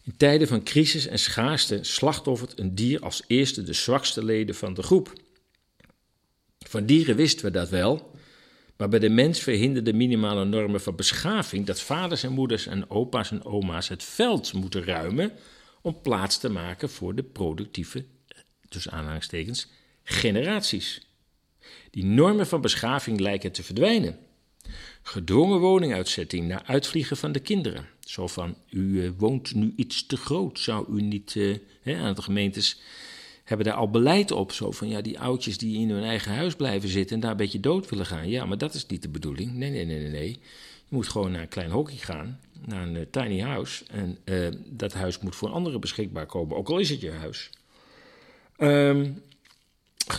[0.03, 4.73] In tijden van crisis en schaarste slachtoffert een dier als eerste de zwakste leden van
[4.73, 5.13] de groep.
[6.59, 8.11] Van dieren wisten we dat wel,
[8.77, 12.89] maar bij de mens verhinderen de minimale normen van beschaving dat vaders en moeders en
[12.89, 15.31] opa's en oma's het veld moeten ruimen
[15.81, 18.05] om plaats te maken voor de productieve,
[18.69, 19.67] tussen aanhalingstekens,
[20.03, 21.01] generaties.
[21.91, 24.19] Die normen van beschaving lijken te verdwijnen.
[25.01, 27.87] Gedwongen woninguitzetting na uitvliegen van de kinderen.
[27.99, 30.59] Zo van, u uh, woont nu iets te groot.
[30.59, 32.81] Zou u niet, uh, hè, aan de gemeentes
[33.43, 34.51] hebben daar al beleid op.
[34.51, 37.37] Zo van, ja, die oudjes die in hun eigen huis blijven zitten en daar een
[37.37, 38.29] beetje dood willen gaan.
[38.29, 39.53] Ja, maar dat is niet de bedoeling.
[39.53, 40.29] Nee, nee, nee, nee, nee.
[40.89, 43.83] Je moet gewoon naar een klein hockey gaan, naar een uh, tiny house.
[43.87, 44.17] En
[44.65, 47.49] dat huis moet voor anderen beschikbaar komen, ook al is het je huis.
[48.57, 49.21] Um,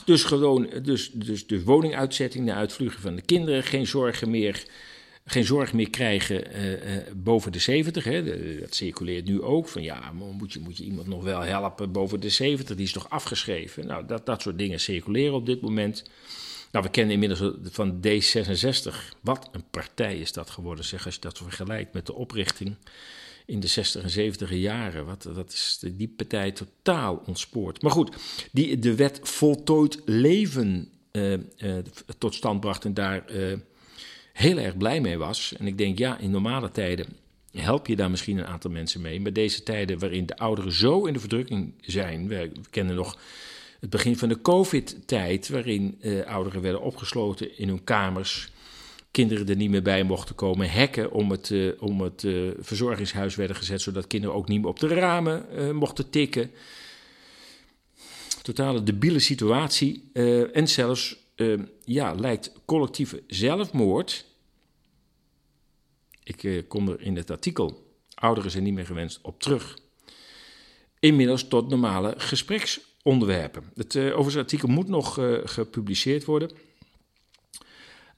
[0.05, 4.65] dus gewoon, dus, dus de woninguitzetting, de uitvlugen van de kinderen, geen zorgen meer,
[5.25, 8.05] geen zorg meer krijgen uh, boven de 70.
[8.05, 8.25] Hè.
[8.61, 9.69] dat circuleert nu ook.
[9.69, 12.77] Van ja, moet je, moet je iemand nog wel helpen boven de 70?
[12.77, 13.87] Die is toch afgeschreven?
[13.87, 16.05] Nou, dat, dat soort dingen circuleren op dit moment.
[16.73, 19.19] Nou, we kennen inmiddels van D66.
[19.21, 22.77] Wat een partij is dat geworden, zeg, als je dat vergelijkt met de oprichting
[23.47, 25.07] in de 60 en 70 jaren.
[25.07, 27.83] Wat, dat is die partij totaal ontspoord.
[27.83, 28.17] Maar goed,
[28.53, 31.39] die de wet voltooid leven uh, uh,
[32.19, 33.59] tot stand bracht en daar uh,
[34.33, 35.55] heel erg blij mee was.
[35.59, 37.07] En ik denk, ja, in normale tijden
[37.53, 39.21] help je daar misschien een aantal mensen mee.
[39.21, 42.29] Maar deze tijden waarin de ouderen zo in de verdrukking zijn.
[42.29, 43.19] We kennen nog
[43.83, 48.53] het begin van de COVID-tijd, waarin ouderen werden opgesloten in hun kamers
[49.13, 50.71] kinderen er niet meer bij mochten komen.
[50.71, 54.69] Hekken om het, uh, om het uh, verzorgingshuis werden gezet, zodat kinderen ook niet meer
[54.69, 56.51] op de ramen mochten tikken.
[58.43, 60.11] Totale debiele situatie.
[60.53, 61.17] en zelfs
[61.85, 64.25] ja, lijkt collectieve zelfmoord.
[66.25, 69.79] Ik kom er in het artikel, ouderen zijn niet meer gewenst, op terug.
[70.99, 72.15] Inmiddels tot normale
[73.03, 73.63] gespreksonderwerpen.
[73.75, 76.51] Het overigens artikel moet nog gepubliceerd worden.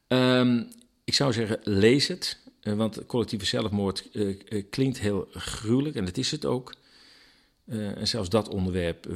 [0.09, 0.69] Um,
[1.05, 2.43] ik zou zeggen, lees het.
[2.63, 6.75] Uh, want collectieve zelfmoord uh, uh, klinkt heel gruwelijk en dat is het ook.
[7.67, 9.07] en zelfs dat onderwerp,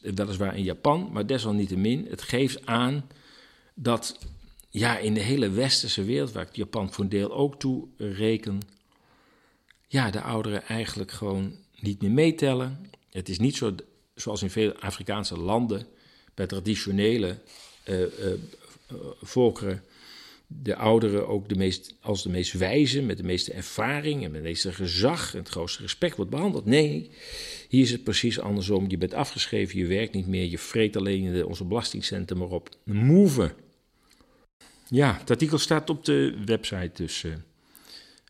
[0.00, 3.06] weliswaar in Japan, maar desalniettemin, het geeft aan
[3.74, 4.18] dat
[4.70, 8.60] ja, in de hele westerse wereld, waar ik Japan voor een deel ook toe reken,
[9.86, 12.90] ja, de ouderen eigenlijk gewoon niet meer meetellen.
[13.10, 13.74] Het is niet zo,
[14.16, 15.86] zoals in veel Afrikaanse landen,
[16.34, 17.38] bij traditionele
[19.22, 19.82] volkeren
[20.46, 24.40] de ouderen ook de meest, als de meest wijze, met de meeste ervaring en met
[24.40, 26.64] het meeste gezag en het grootste respect wordt behandeld.
[26.64, 27.10] Nee,
[27.68, 28.84] hier is het precies andersom.
[28.90, 32.76] Je bent afgeschreven, je werkt niet meer, je vreet alleen onze belastingcenten maar op.
[32.84, 33.54] Move.
[34.88, 37.34] Ja, het artikel staat op de website, dus uh,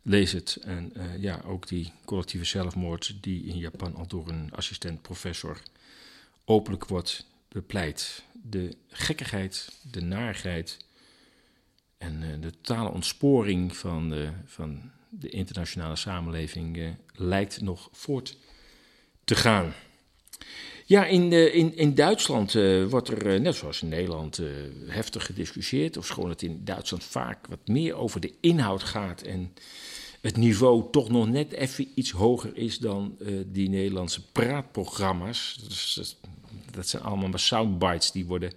[0.02, 0.58] lees het.
[0.62, 5.60] En ja, ook die collectieve zelfmoord die in Japan al door een assistent-professor
[6.46, 8.24] openlijk wordt bepleit.
[8.32, 10.78] De gekkigheid, de narigheid
[11.98, 18.36] en uh, de totale ontsporing van de, van de internationale samenleving uh, lijkt nog voort
[19.24, 19.72] te gaan.
[20.84, 22.52] Ja, in, uh, in, in Duitsland
[22.88, 24.40] wordt er, net zoals in Nederland,
[24.86, 25.96] heftig gediscussieerd.
[25.96, 29.22] Of schoon het in Duitsland vaak wat meer over de inhoud gaat.
[29.22, 29.52] En
[30.20, 35.58] het niveau toch nog net even iets hoger is dan die Nederlandse praatprogramma's.
[36.84, 38.52] Zijn allemaal soundbites die worden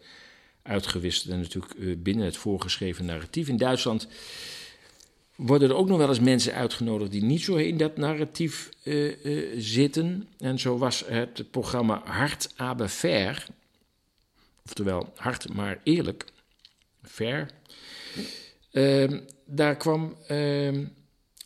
[0.62, 3.48] uitgewisseld en natuurlijk eh, binnen het voorgeschreven narratief.
[3.48, 4.08] In Duitsland
[5.36, 9.26] worden er ook nog wel eens mensen uitgenodigd die niet zo in dat narratief uh,
[9.26, 10.28] uh, zitten.
[10.38, 13.46] En zo was het programma Hart aber fair,
[14.66, 16.26] oftewel hard maar eerlijk,
[17.04, 17.50] fair.
[18.72, 20.86] Uh, daar kwam ehm,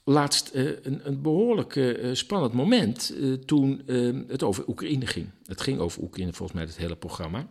[0.04, 5.30] laatst een, een, behoorlijk spannend moment toen ehm, het over Oekraïne ging.
[5.46, 7.48] Het ging over Oekraïne volgens mij het hele programma.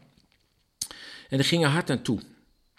[1.29, 2.21] En er gingen hard naartoe.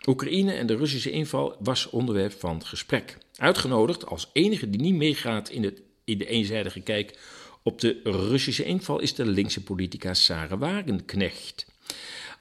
[0.08, 3.18] Oekraïne en de Russische inval was onderwerp van gesprek.
[3.36, 7.20] Uitgenodigd als enige die niet meegaat in, het, in de eenzijdige kijk
[7.64, 11.66] op de Russische inval is de linkse politica Sarah Wagenknecht.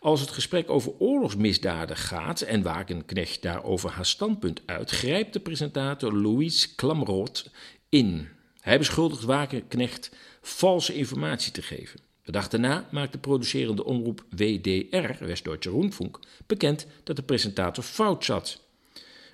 [0.03, 6.13] Als het gesprek over oorlogsmisdaden gaat en Wagenknecht daarover haar standpunt uit, grijpt de presentator
[6.13, 7.51] Louis Klamroth
[7.89, 8.29] in.
[8.61, 10.11] Hij beschuldigt Wagenknecht
[10.41, 12.01] valse informatie te geven.
[12.25, 18.61] De dag daarna maakte producerende omroep WDR, West-Duitse Rundfunk, bekend dat de presentator fout zat.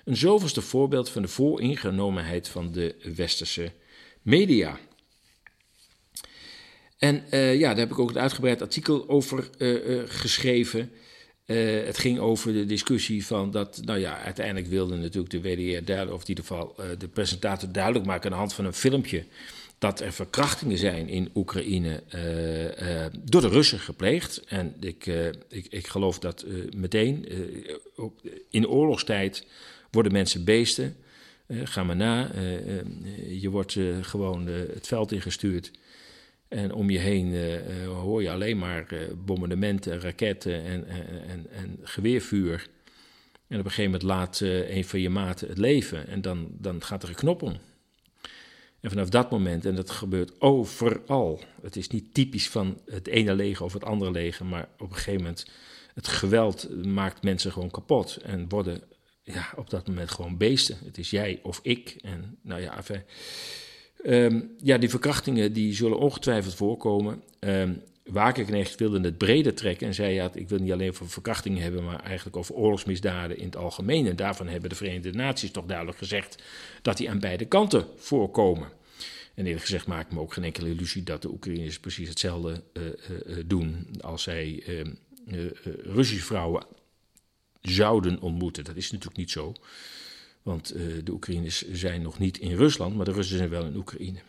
[0.05, 3.71] Een zoveelste voorbeeld van de vooringenomenheid van de westerse
[4.21, 4.79] media.
[6.99, 10.91] En uh, ja, daar heb ik ook een uitgebreid artikel over uh, geschreven.
[11.85, 16.15] het ging over de discussie van dat, nou ja, uiteindelijk wilde natuurlijk de WDR duidelijk,
[16.15, 19.25] of in ieder geval de presentator duidelijk maken aan de hand van een filmpje
[19.77, 22.03] dat er verkrachtingen zijn in Oekraïne
[23.23, 24.43] door de Russen gepleegd.
[24.47, 25.05] En ik,
[25.49, 27.25] ik, ik geloof dat meteen
[28.49, 29.45] in oorlogstijd
[29.91, 30.95] worden mensen beesten.
[31.47, 32.31] ga maar na.
[33.29, 35.71] je wordt gewoon het veld ingestuurd.
[36.49, 37.35] En om je heen
[37.85, 38.87] hoor je alleen maar
[39.25, 40.87] bombardementen, raketten en,
[41.27, 42.67] en, en geweervuur.
[43.47, 46.07] En op een gegeven moment laat een van je maten het leven.
[46.07, 47.57] En dan, dan gaat er een knop om.
[48.79, 53.35] En vanaf dat moment, en dat gebeurt overal, het is niet typisch van het ene
[53.35, 55.47] leger of het andere leger, maar op een gegeven moment,
[55.93, 58.81] het geweld maakt mensen gewoon kapot en worden
[59.23, 60.77] ja, op dat moment gewoon beesten.
[60.85, 61.95] Het is jij of ik.
[62.01, 63.03] En nou ja, enfin,
[64.05, 67.23] um, ja die verkrachtingen die zullen ongetwijfeld voorkomen.
[67.39, 67.81] Um,
[68.77, 72.03] wilde het breder trekken en zei: ja, Ik wil niet alleen over verkrachtingen hebben, maar
[72.03, 74.07] eigenlijk over oorlogsmisdaden in het algemeen.
[74.07, 76.43] En daarvan hebben de Verenigde Naties toch duidelijk gezegd
[76.81, 78.67] dat die aan beide kanten voorkomen.
[79.33, 82.63] En eerlijk gezegd maak ik me ook geen enkele illusie dat de Oekraïners precies hetzelfde
[82.73, 85.51] uh, uh, doen als zij uh,
[85.83, 86.63] Russische vrouwen
[87.61, 88.63] zouden ontmoeten.
[88.63, 89.53] Dat is natuurlijk niet zo,
[90.49, 94.19] want de Oekraïners zijn nog niet in Rusland, maar de Russen zijn wel in Oekraïne.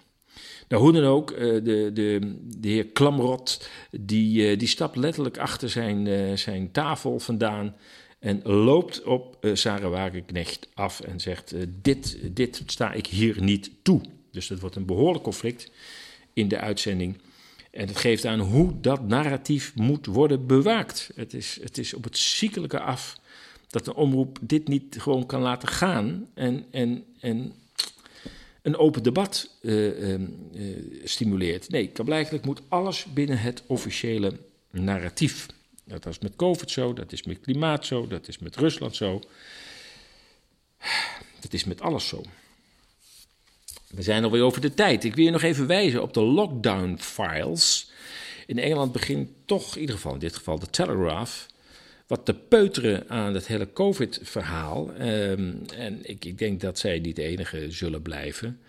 [0.68, 5.38] Nou, hoe dan ook, eh, de, de, de heer Klamrot, die, eh, die stapt letterlijk
[5.38, 7.76] achter zijn, eh, zijn tafel vandaan
[8.18, 14.00] en loopt op Sarah Wagenknecht af en zegt, dit, dit sta ik hier niet toe.
[14.30, 15.70] Dus dat wordt een behoorlijk conflict
[16.32, 17.18] in de uitzending.
[17.70, 21.10] En het geeft aan hoe dat narratief moet worden bewaakt.
[21.14, 23.20] Het is, het is op het ziekelijke af
[23.70, 27.54] dat de omroep dit niet gewoon kan laten gaan en, en, en
[28.62, 30.28] een open debat uh, uh,
[31.04, 31.68] stimuleert.
[31.68, 34.32] Nee, blijkbaar moet alles binnen het officiële
[34.70, 35.46] narratief.
[35.84, 39.20] Dat is met COVID zo, dat is met klimaat zo, dat is met Rusland zo.
[41.40, 42.22] Dat is met alles zo.
[43.86, 45.04] We zijn alweer over de tijd.
[45.04, 47.90] Ik wil je nog even wijzen op de lockdown files.
[48.46, 51.46] In Engeland begint toch, in ieder geval in dit geval de Telegraph,
[52.10, 54.92] wat te peuteren aan het hele COVID-verhaal.
[54.94, 58.60] Ehm, en ik, ik, denk dat zij niet de enige zullen blijven.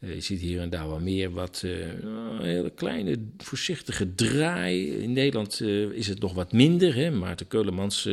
[0.00, 1.86] Uh, je ziet hier en daar wel meer wat uh,
[2.40, 5.02] hele kleine, voorzichtige draai.
[5.02, 6.94] In Nederland uh, is het nog wat minder.
[6.94, 7.10] Hè?
[7.10, 8.08] Maarten Keulemans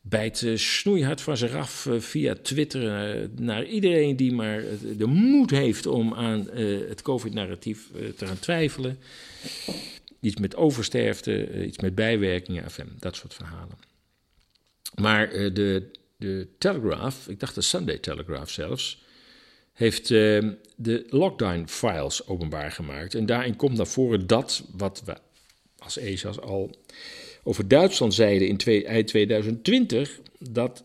[0.00, 4.62] bijt snoeihard van zich af via Twitter naar iedereen die maar
[4.96, 6.48] de moed heeft om aan
[6.88, 8.98] het COVID-narratief te gaan twijfelen.
[10.26, 13.78] Iets met oversterfte, eh, iets met bijwerkingen, enfin, dat soort verhalen.
[14.94, 19.02] Maar uh, de, de Telegraph, ik dacht de Sunday Telegraph zelfs,
[19.72, 23.14] heeft uh, de lockdown files openbaar gemaakt.
[23.14, 25.16] En daarin komt naar voren dat wat we
[25.78, 26.70] als ESA's al
[27.42, 30.84] over Duitsland zeiden in twee, eind 2020, dat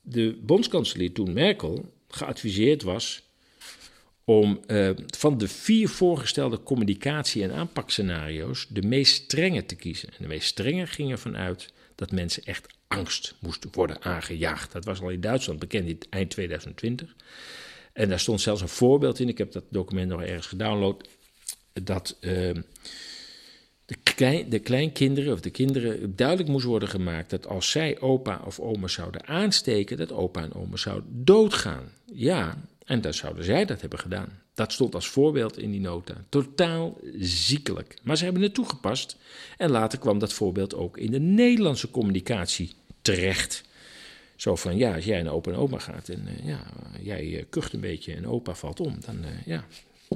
[0.00, 3.27] de bondskanselier toen Merkel geadviseerd was
[4.28, 10.08] om uh, van de vier voorgestelde communicatie- en aanpakscenario's de meest strenge te kiezen.
[10.08, 14.72] En de meest strenge ging ervan uit dat mensen echt angst moesten worden aangejaagd.
[14.72, 17.14] Dat was al in Duitsland bekend in eind 2020.
[17.92, 21.08] En daar stond zelfs een voorbeeld in, ik heb dat document nog ergens gedownload,
[21.72, 22.30] dat uh,
[23.84, 28.60] de, de kleinkinderen of de kinderen duidelijk moest worden gemaakt dat als zij opa of
[28.60, 31.92] oma zouden aansteken, dat opa en oma zouden doodgaan.
[32.12, 34.42] Ja, en dan zouden zij dat hebben gedaan.
[34.54, 36.14] Dat stond als voorbeeld in die nota.
[36.28, 37.94] Totaal ziekelijk.
[38.02, 39.16] Maar ze hebben het toegepast.
[39.56, 42.72] En later kwam dat voorbeeld ook in de Nederlandse communicatie
[43.02, 43.64] terecht.
[44.36, 46.62] Zo van, ja, als jij naar opa en oma gaat en uh, ja,
[47.00, 49.64] jij uh, kucht een beetje en opa valt om, dan uh, ja,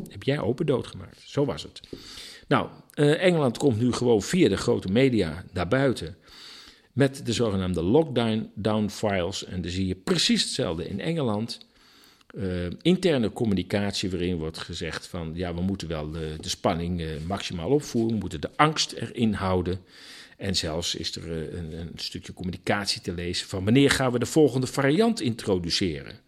[0.09, 1.21] heb jij opa doodgemaakt.
[1.25, 1.81] Zo was het.
[2.49, 6.17] Nou, Engeland komt nu gewoon via de grote media naar buiten
[6.93, 9.45] met de zogenaamde lockdown down files.
[9.45, 11.59] En dan zie je precies hetzelfde in Engeland
[12.33, 17.09] uh, interne communicatie waarin wordt gezegd van ja, we moeten wel de, de spanning uh,
[17.27, 19.81] maximaal opvoeren, we moeten de angst erin houden.
[20.37, 24.27] En zelfs is er een, een, stukje communicatie te lezen van wanneer gaan we de
[24.27, 26.21] volgende variant introduceren.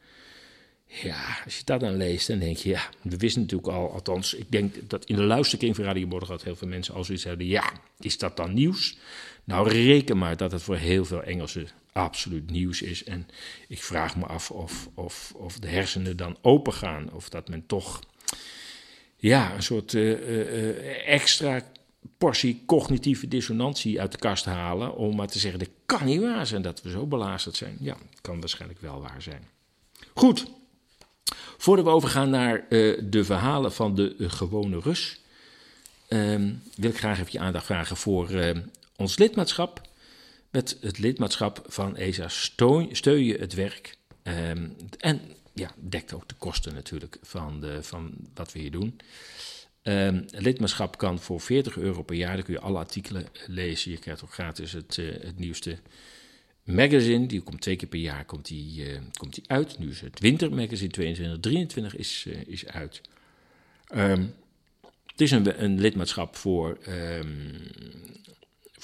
[0.86, 4.34] Ja, als je dat dan leest, dan denk je, ja, we wisten natuurlijk al, althans,
[4.34, 7.46] ik denk dat in de luisterking van Radio Morgen heel veel mensen al zoiets hebben,
[7.46, 8.98] ja, is dat dan nieuws?
[9.44, 13.04] Nou, reken maar dat het voor heel veel Engelsen absoluut nieuws is.
[13.04, 13.28] En
[13.68, 17.12] ik vraag me af of, of, of de hersenen dan open gaan.
[17.12, 18.00] Of dat men toch
[19.16, 21.62] ja, een soort uh, uh, extra
[22.18, 24.96] portie cognitieve dissonantie uit de kast halen.
[24.96, 27.76] Om maar te zeggen: dit kan niet waar zijn dat we zo belazerd zijn.
[27.80, 29.48] Ja, kan waarschijnlijk wel waar zijn.
[30.14, 30.46] Goed.
[31.58, 32.66] Voordat we overgaan naar
[33.10, 35.20] de verhalen van de gewone Rus,
[36.08, 38.50] uh, wil ik graag even je aandacht vragen voor uh,
[38.96, 39.80] ons lidmaatschap.
[40.54, 45.20] Met het lidmaatschap van ESA steun, je het werk ehm, en
[45.54, 49.00] ja, dekt ook de kosten natuurlijk van, de, van wat we hier doen.
[49.82, 53.90] Um, lidmaatschap kan voor 40 euro per jaar, dan kun je alle artikelen lezen.
[53.90, 55.78] Je krijgt ook gratis het, uh, het nieuwste
[56.64, 57.26] magazine.
[57.26, 59.78] Die komt twee keer per jaar komt die, uh, komt die uit.
[59.78, 63.00] Nu is het wintermagazine 2223 is, uh, is uit.
[63.94, 64.34] Um,
[65.06, 66.78] het is een, een lidmaatschap voor,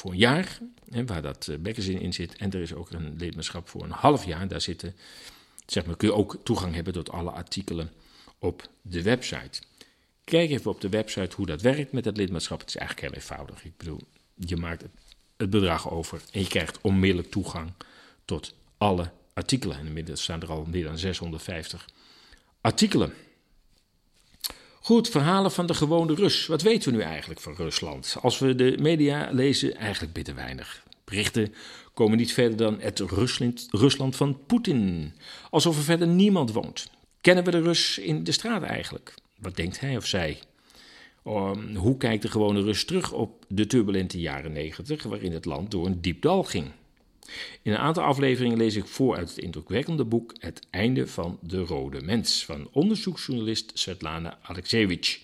[0.00, 0.58] voor een jaar,
[0.90, 2.36] hè, waar dat magazine in zit.
[2.36, 4.48] En er is ook een lidmaatschap voor een half jaar.
[4.48, 4.94] Daar zitten,
[5.66, 7.90] zeg maar, kun je ook toegang hebben tot alle artikelen
[8.38, 9.62] op de website.
[10.24, 12.60] Kijk even op de website hoe dat werkt met dat lidmaatschap.
[12.60, 13.64] Het is eigenlijk heel eenvoudig.
[13.64, 14.00] Ik bedoel,
[14.34, 14.84] je maakt
[15.36, 17.72] het bedrag over en je krijgt onmiddellijk toegang
[18.24, 19.78] tot alle artikelen.
[19.78, 21.88] En inmiddels staan er al meer dan 650
[22.60, 23.12] artikelen.
[24.82, 26.46] Goed, verhalen van de gewone Rus.
[26.46, 28.16] Wat weten we nu eigenlijk van Rusland?
[28.20, 30.82] Als we de media lezen, eigenlijk bitter weinig.
[31.04, 31.54] Berichten
[31.94, 35.12] komen niet verder dan het Rusland, Rusland van Poetin.
[35.50, 36.90] Alsof er verder niemand woont.
[37.20, 39.14] Kennen we de Rus in de straat eigenlijk?
[39.38, 40.38] Wat denkt hij of zij?
[41.26, 45.70] Um, hoe kijkt de gewone Rus terug op de turbulente jaren negentig, waarin het land
[45.70, 46.66] door een diep dal ging?
[47.62, 51.58] In een aantal afleveringen lees ik voor uit het indrukwekkende boek Het einde van de
[51.58, 55.20] rode mens van onderzoeksjournalist Svetlana Alexievich.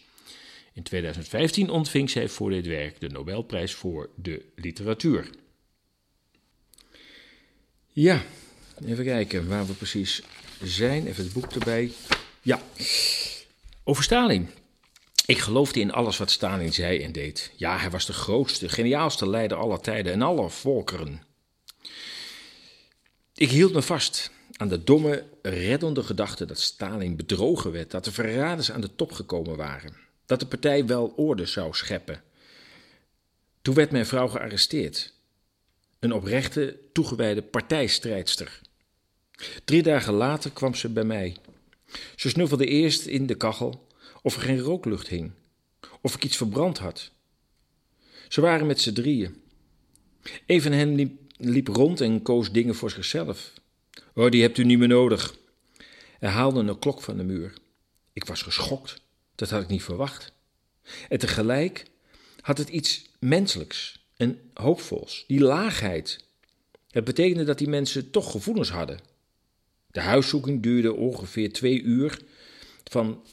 [0.73, 5.31] In 2015 ontving zij voor dit werk de Nobelprijs voor de literatuur.
[7.93, 8.23] Ja,
[8.85, 10.23] even kijken waar we precies
[10.63, 11.07] zijn.
[11.07, 11.93] Even het boek erbij.
[12.43, 12.63] Ja,
[13.85, 14.49] over Stalin.
[15.27, 17.53] Ik geloofde in alles wat Stalin zei en deed.
[17.57, 21.23] Ja, hij was de grootste, geniaalste leider aller tijden en alle volkeren.
[23.37, 28.13] Ik hield me vast aan de domme, reddende gedachte dat Stalin bedrogen werd, dat de
[28.13, 32.23] verraders aan de top gekomen waren, dat de partij wel orde zou scheppen.
[33.63, 35.13] Toen werd mijn vrouw gearresteerd.
[35.99, 38.61] Een oprechte, toegewijde partijstrijdster.
[39.65, 41.37] Drie dagen later kwam ze bij mij.
[42.17, 43.87] Ze snuffelde eerst in de kachel
[44.23, 45.33] of er geen rooklucht hing,
[46.01, 47.11] of ik iets verbrand had.
[48.29, 49.43] Ze waren met z'n drieën.
[50.47, 53.53] Een van hen liep, liep, rond en koos dingen voor zichzelf.
[54.15, 55.37] Oh, die hebt u niet meer nodig.
[56.19, 57.53] Hij haalde een klok van de muur.
[58.13, 59.01] Ik was geschokt,
[59.35, 60.33] dat had ik niet verwacht.
[61.09, 61.85] En tegelijk
[62.41, 66.25] had het iets menselijks en hoopvols, die laagheid.
[66.91, 69.01] Het betekende dat die mensen toch gevoelens hadden.
[69.91, 72.19] De huiszoeking duurde ongeveer twee uur,
[72.85, 73.25] van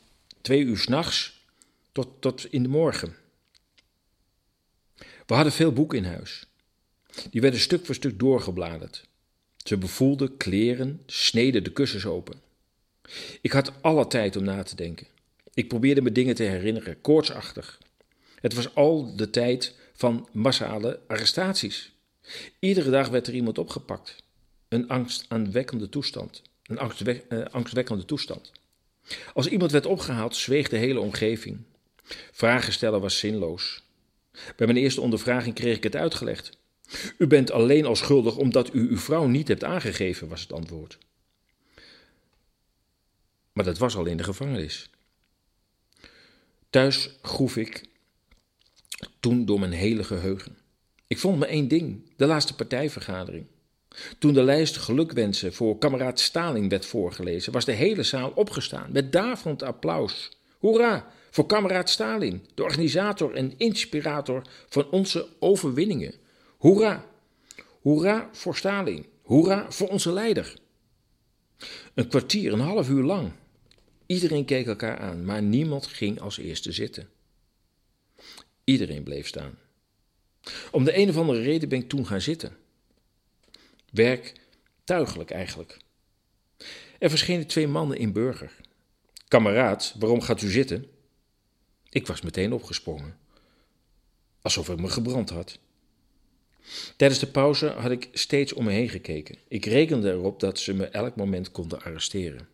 [0.41, 1.41] twee uur s'nachts
[1.91, 3.15] tot, tot in de morgen.
[5.25, 6.45] We hadden veel boeken in huis.
[7.29, 9.07] Die werden stuk voor stuk doorgebladerd.
[9.63, 12.41] Ze bevoelden kleren, sneden de kussens open.
[13.41, 15.07] Ik had alle tijd om na te denken.
[15.53, 17.79] Ik probeerde me dingen te herinneren, koortsachtig.
[18.39, 21.91] Het was al de tijd van massale arrestaties.
[22.59, 24.15] Iedere dag werd er iemand opgepakt.
[24.67, 26.41] Een angstaanwekkende toestand.
[26.63, 26.79] Een
[27.29, 28.51] uh, angstwekkende toestand.
[29.33, 31.57] Als iemand werd opgehaald, zweeg de hele omgeving.
[32.31, 33.83] Vragen stellen was zinloos.
[34.55, 36.57] Bij mijn eerste ondervraging kreeg ik het uitgelegd.
[37.17, 40.97] U bent alleen al schuldig omdat u uw vrouw niet hebt aangegeven, was het antwoord.
[43.53, 44.89] Maar dat was al in de gevangenis.
[46.69, 47.83] Thuis groef ik
[49.19, 50.57] toen door mijn hele geheugen.
[51.07, 53.45] Ik vond me één ding: de laatste partijvergadering.
[54.19, 59.11] Toen de lijst gelukwensen voor kameraad Stalin werd voorgelezen, was de hele zaal opgestaan met
[59.11, 60.29] daverend applaus.
[60.59, 66.13] Hoera voor kameraad Stalin, de organisator en inspirator van onze overwinningen.
[66.63, 67.05] Hoera!
[67.81, 69.05] Hoera voor Stalin.
[69.23, 70.57] Hoera voor onze leider.
[71.93, 73.31] Een kwartier, een half uur lang.
[74.05, 77.09] Iedereen keek elkaar aan, maar niemand ging als eerste zitten.
[78.63, 79.57] Iedereen bleef staan.
[80.71, 82.57] Om de een of andere reden ben ik toen gaan zitten.
[83.91, 85.77] Werktuigelijk eigenlijk.
[86.99, 88.55] Er verschenen twee mannen in burger.
[89.27, 90.85] Kameraad, waarom gaat u zitten?
[91.89, 93.17] Ik was meteen opgesprongen.
[94.41, 95.59] Alsof ik me gebrand had.
[96.95, 99.37] Tijdens de pauze had ik steeds om me heen gekeken.
[99.47, 102.47] Ik rekende erop dat ze me elk moment konden arresteren.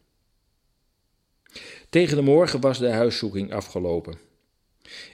[1.90, 4.18] Tegen de morgen was de huiszoeking afgelopen.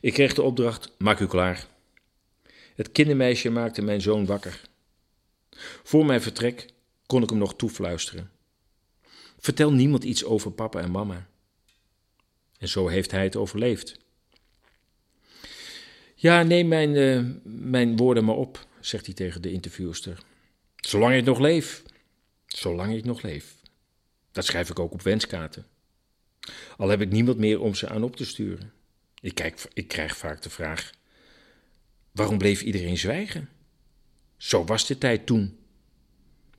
[0.02, 1.68] Ik kreeg de opdracht: maak u klaar.
[2.76, 4.62] Het kindermeisje maakte mijn zoon wakker.
[5.84, 6.66] Voor mijn vertrek
[7.06, 8.32] kon ik hem nog toefluisteren.
[9.40, 11.28] Vertel niemand iets over papa en mama.
[12.58, 14.00] En zo heeft hij het overleefd.
[16.16, 20.24] Ja, neem mijn, eh, mijn woorden maar op, zegt hij tegen de interviewster.
[20.76, 21.84] Zolang ik nog leef.
[22.46, 23.56] Zolang ik nog leef.
[24.32, 25.66] Dat schrijf ik ook op wenskaarten.
[26.78, 28.74] Al heb ik niemand meer om ze aan op te sturen.
[29.22, 30.92] Ik, kijk, ik krijg vaak de vraag:
[32.12, 33.50] waarom bleef iedereen zwijgen?
[34.38, 35.58] Zo was de tijd toen.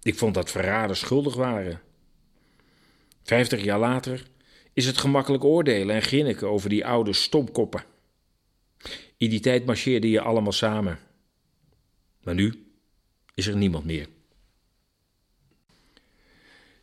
[0.03, 1.81] Ik vond dat verraders schuldig waren.
[3.23, 4.27] Vijftig jaar later
[4.73, 7.85] is het gemakkelijk oordelen en grinniken over die oude stomkoppen.
[9.17, 10.99] In die tijd marcheerde je allemaal samen.
[12.27, 12.67] Maar nu
[13.35, 14.09] is er niemand meer.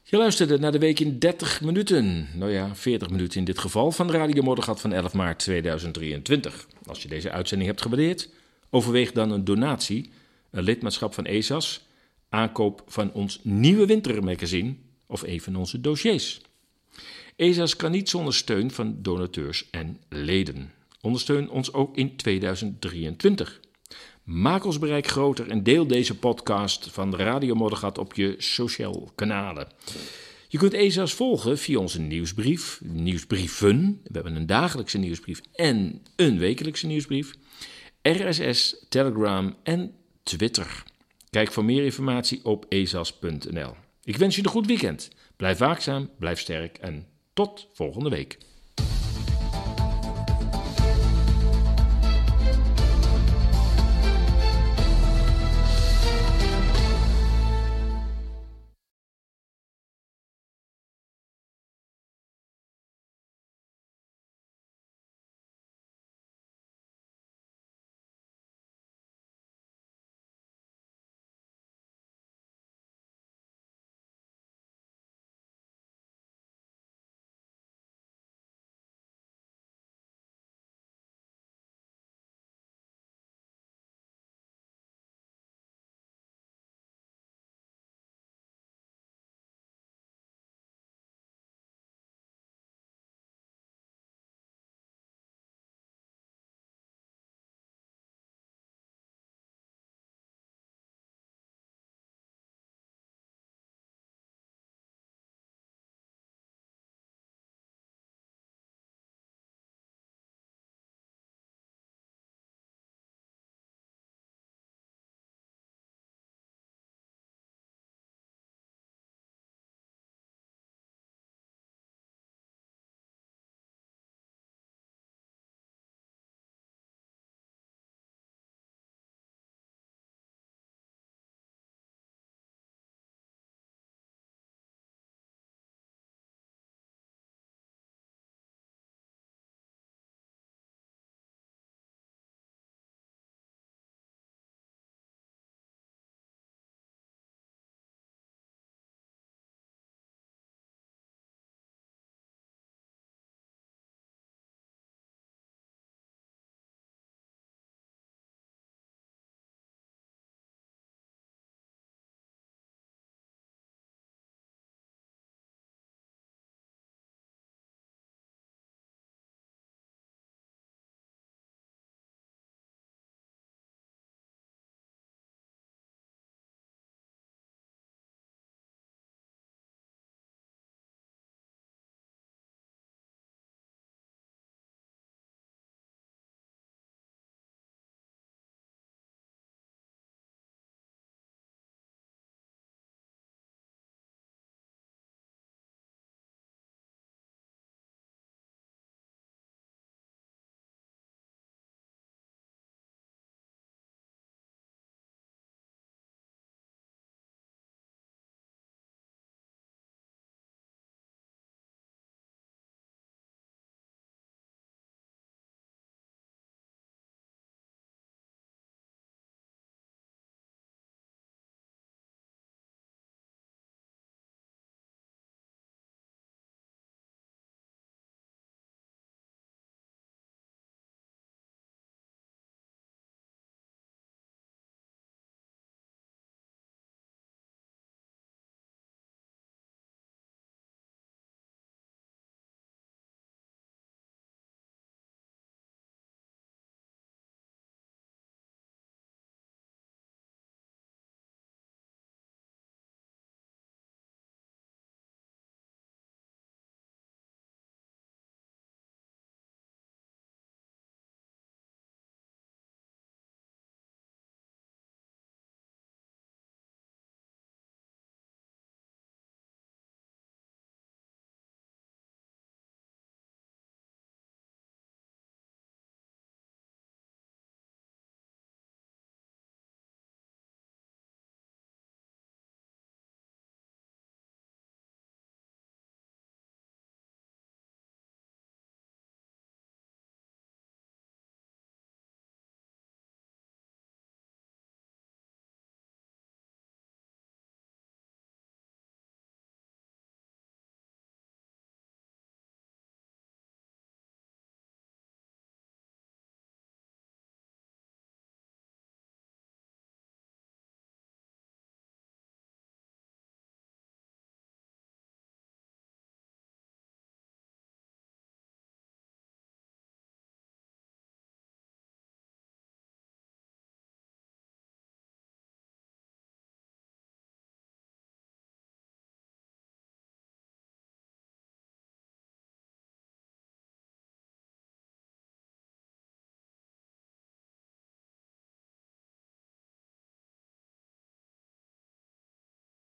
[0.03, 2.27] Je luisterde naar de week in 30 minuten.
[2.33, 6.67] Nou ja, 40 minuten in dit geval van Radio Moddergat van 11 maart 2023.
[6.85, 8.29] Als je deze uitzending hebt gewaardeerd,
[8.69, 10.09] overweeg dan een donatie,
[10.51, 11.87] een lidmaatschap van ESAS,
[12.29, 14.75] aankoop van ons nieuwe wintermagazine
[15.07, 16.41] of een van onze dossiers.
[17.35, 20.71] ESAS kan niet zonder steun van donateurs en leden.
[21.01, 23.61] Ondersteun ons ook in 2023.
[24.23, 29.67] Maak ons bereik groter en deel deze podcast van Radio Moddergat op je social kanalen.
[30.47, 34.01] Je kunt ESA's volgen via onze nieuwsbrief, nieuwsbrieven.
[34.03, 37.33] We hebben een dagelijkse nieuwsbrief en een wekelijkse nieuwsbrief.
[38.01, 40.83] RSS, Telegram en Twitter.
[41.29, 43.75] Kijk voor meer informatie op ezas.nl.
[44.03, 45.09] Ik wens je een goed weekend.
[45.35, 48.37] Blijf waakzaam, blijf sterk en tot volgende week.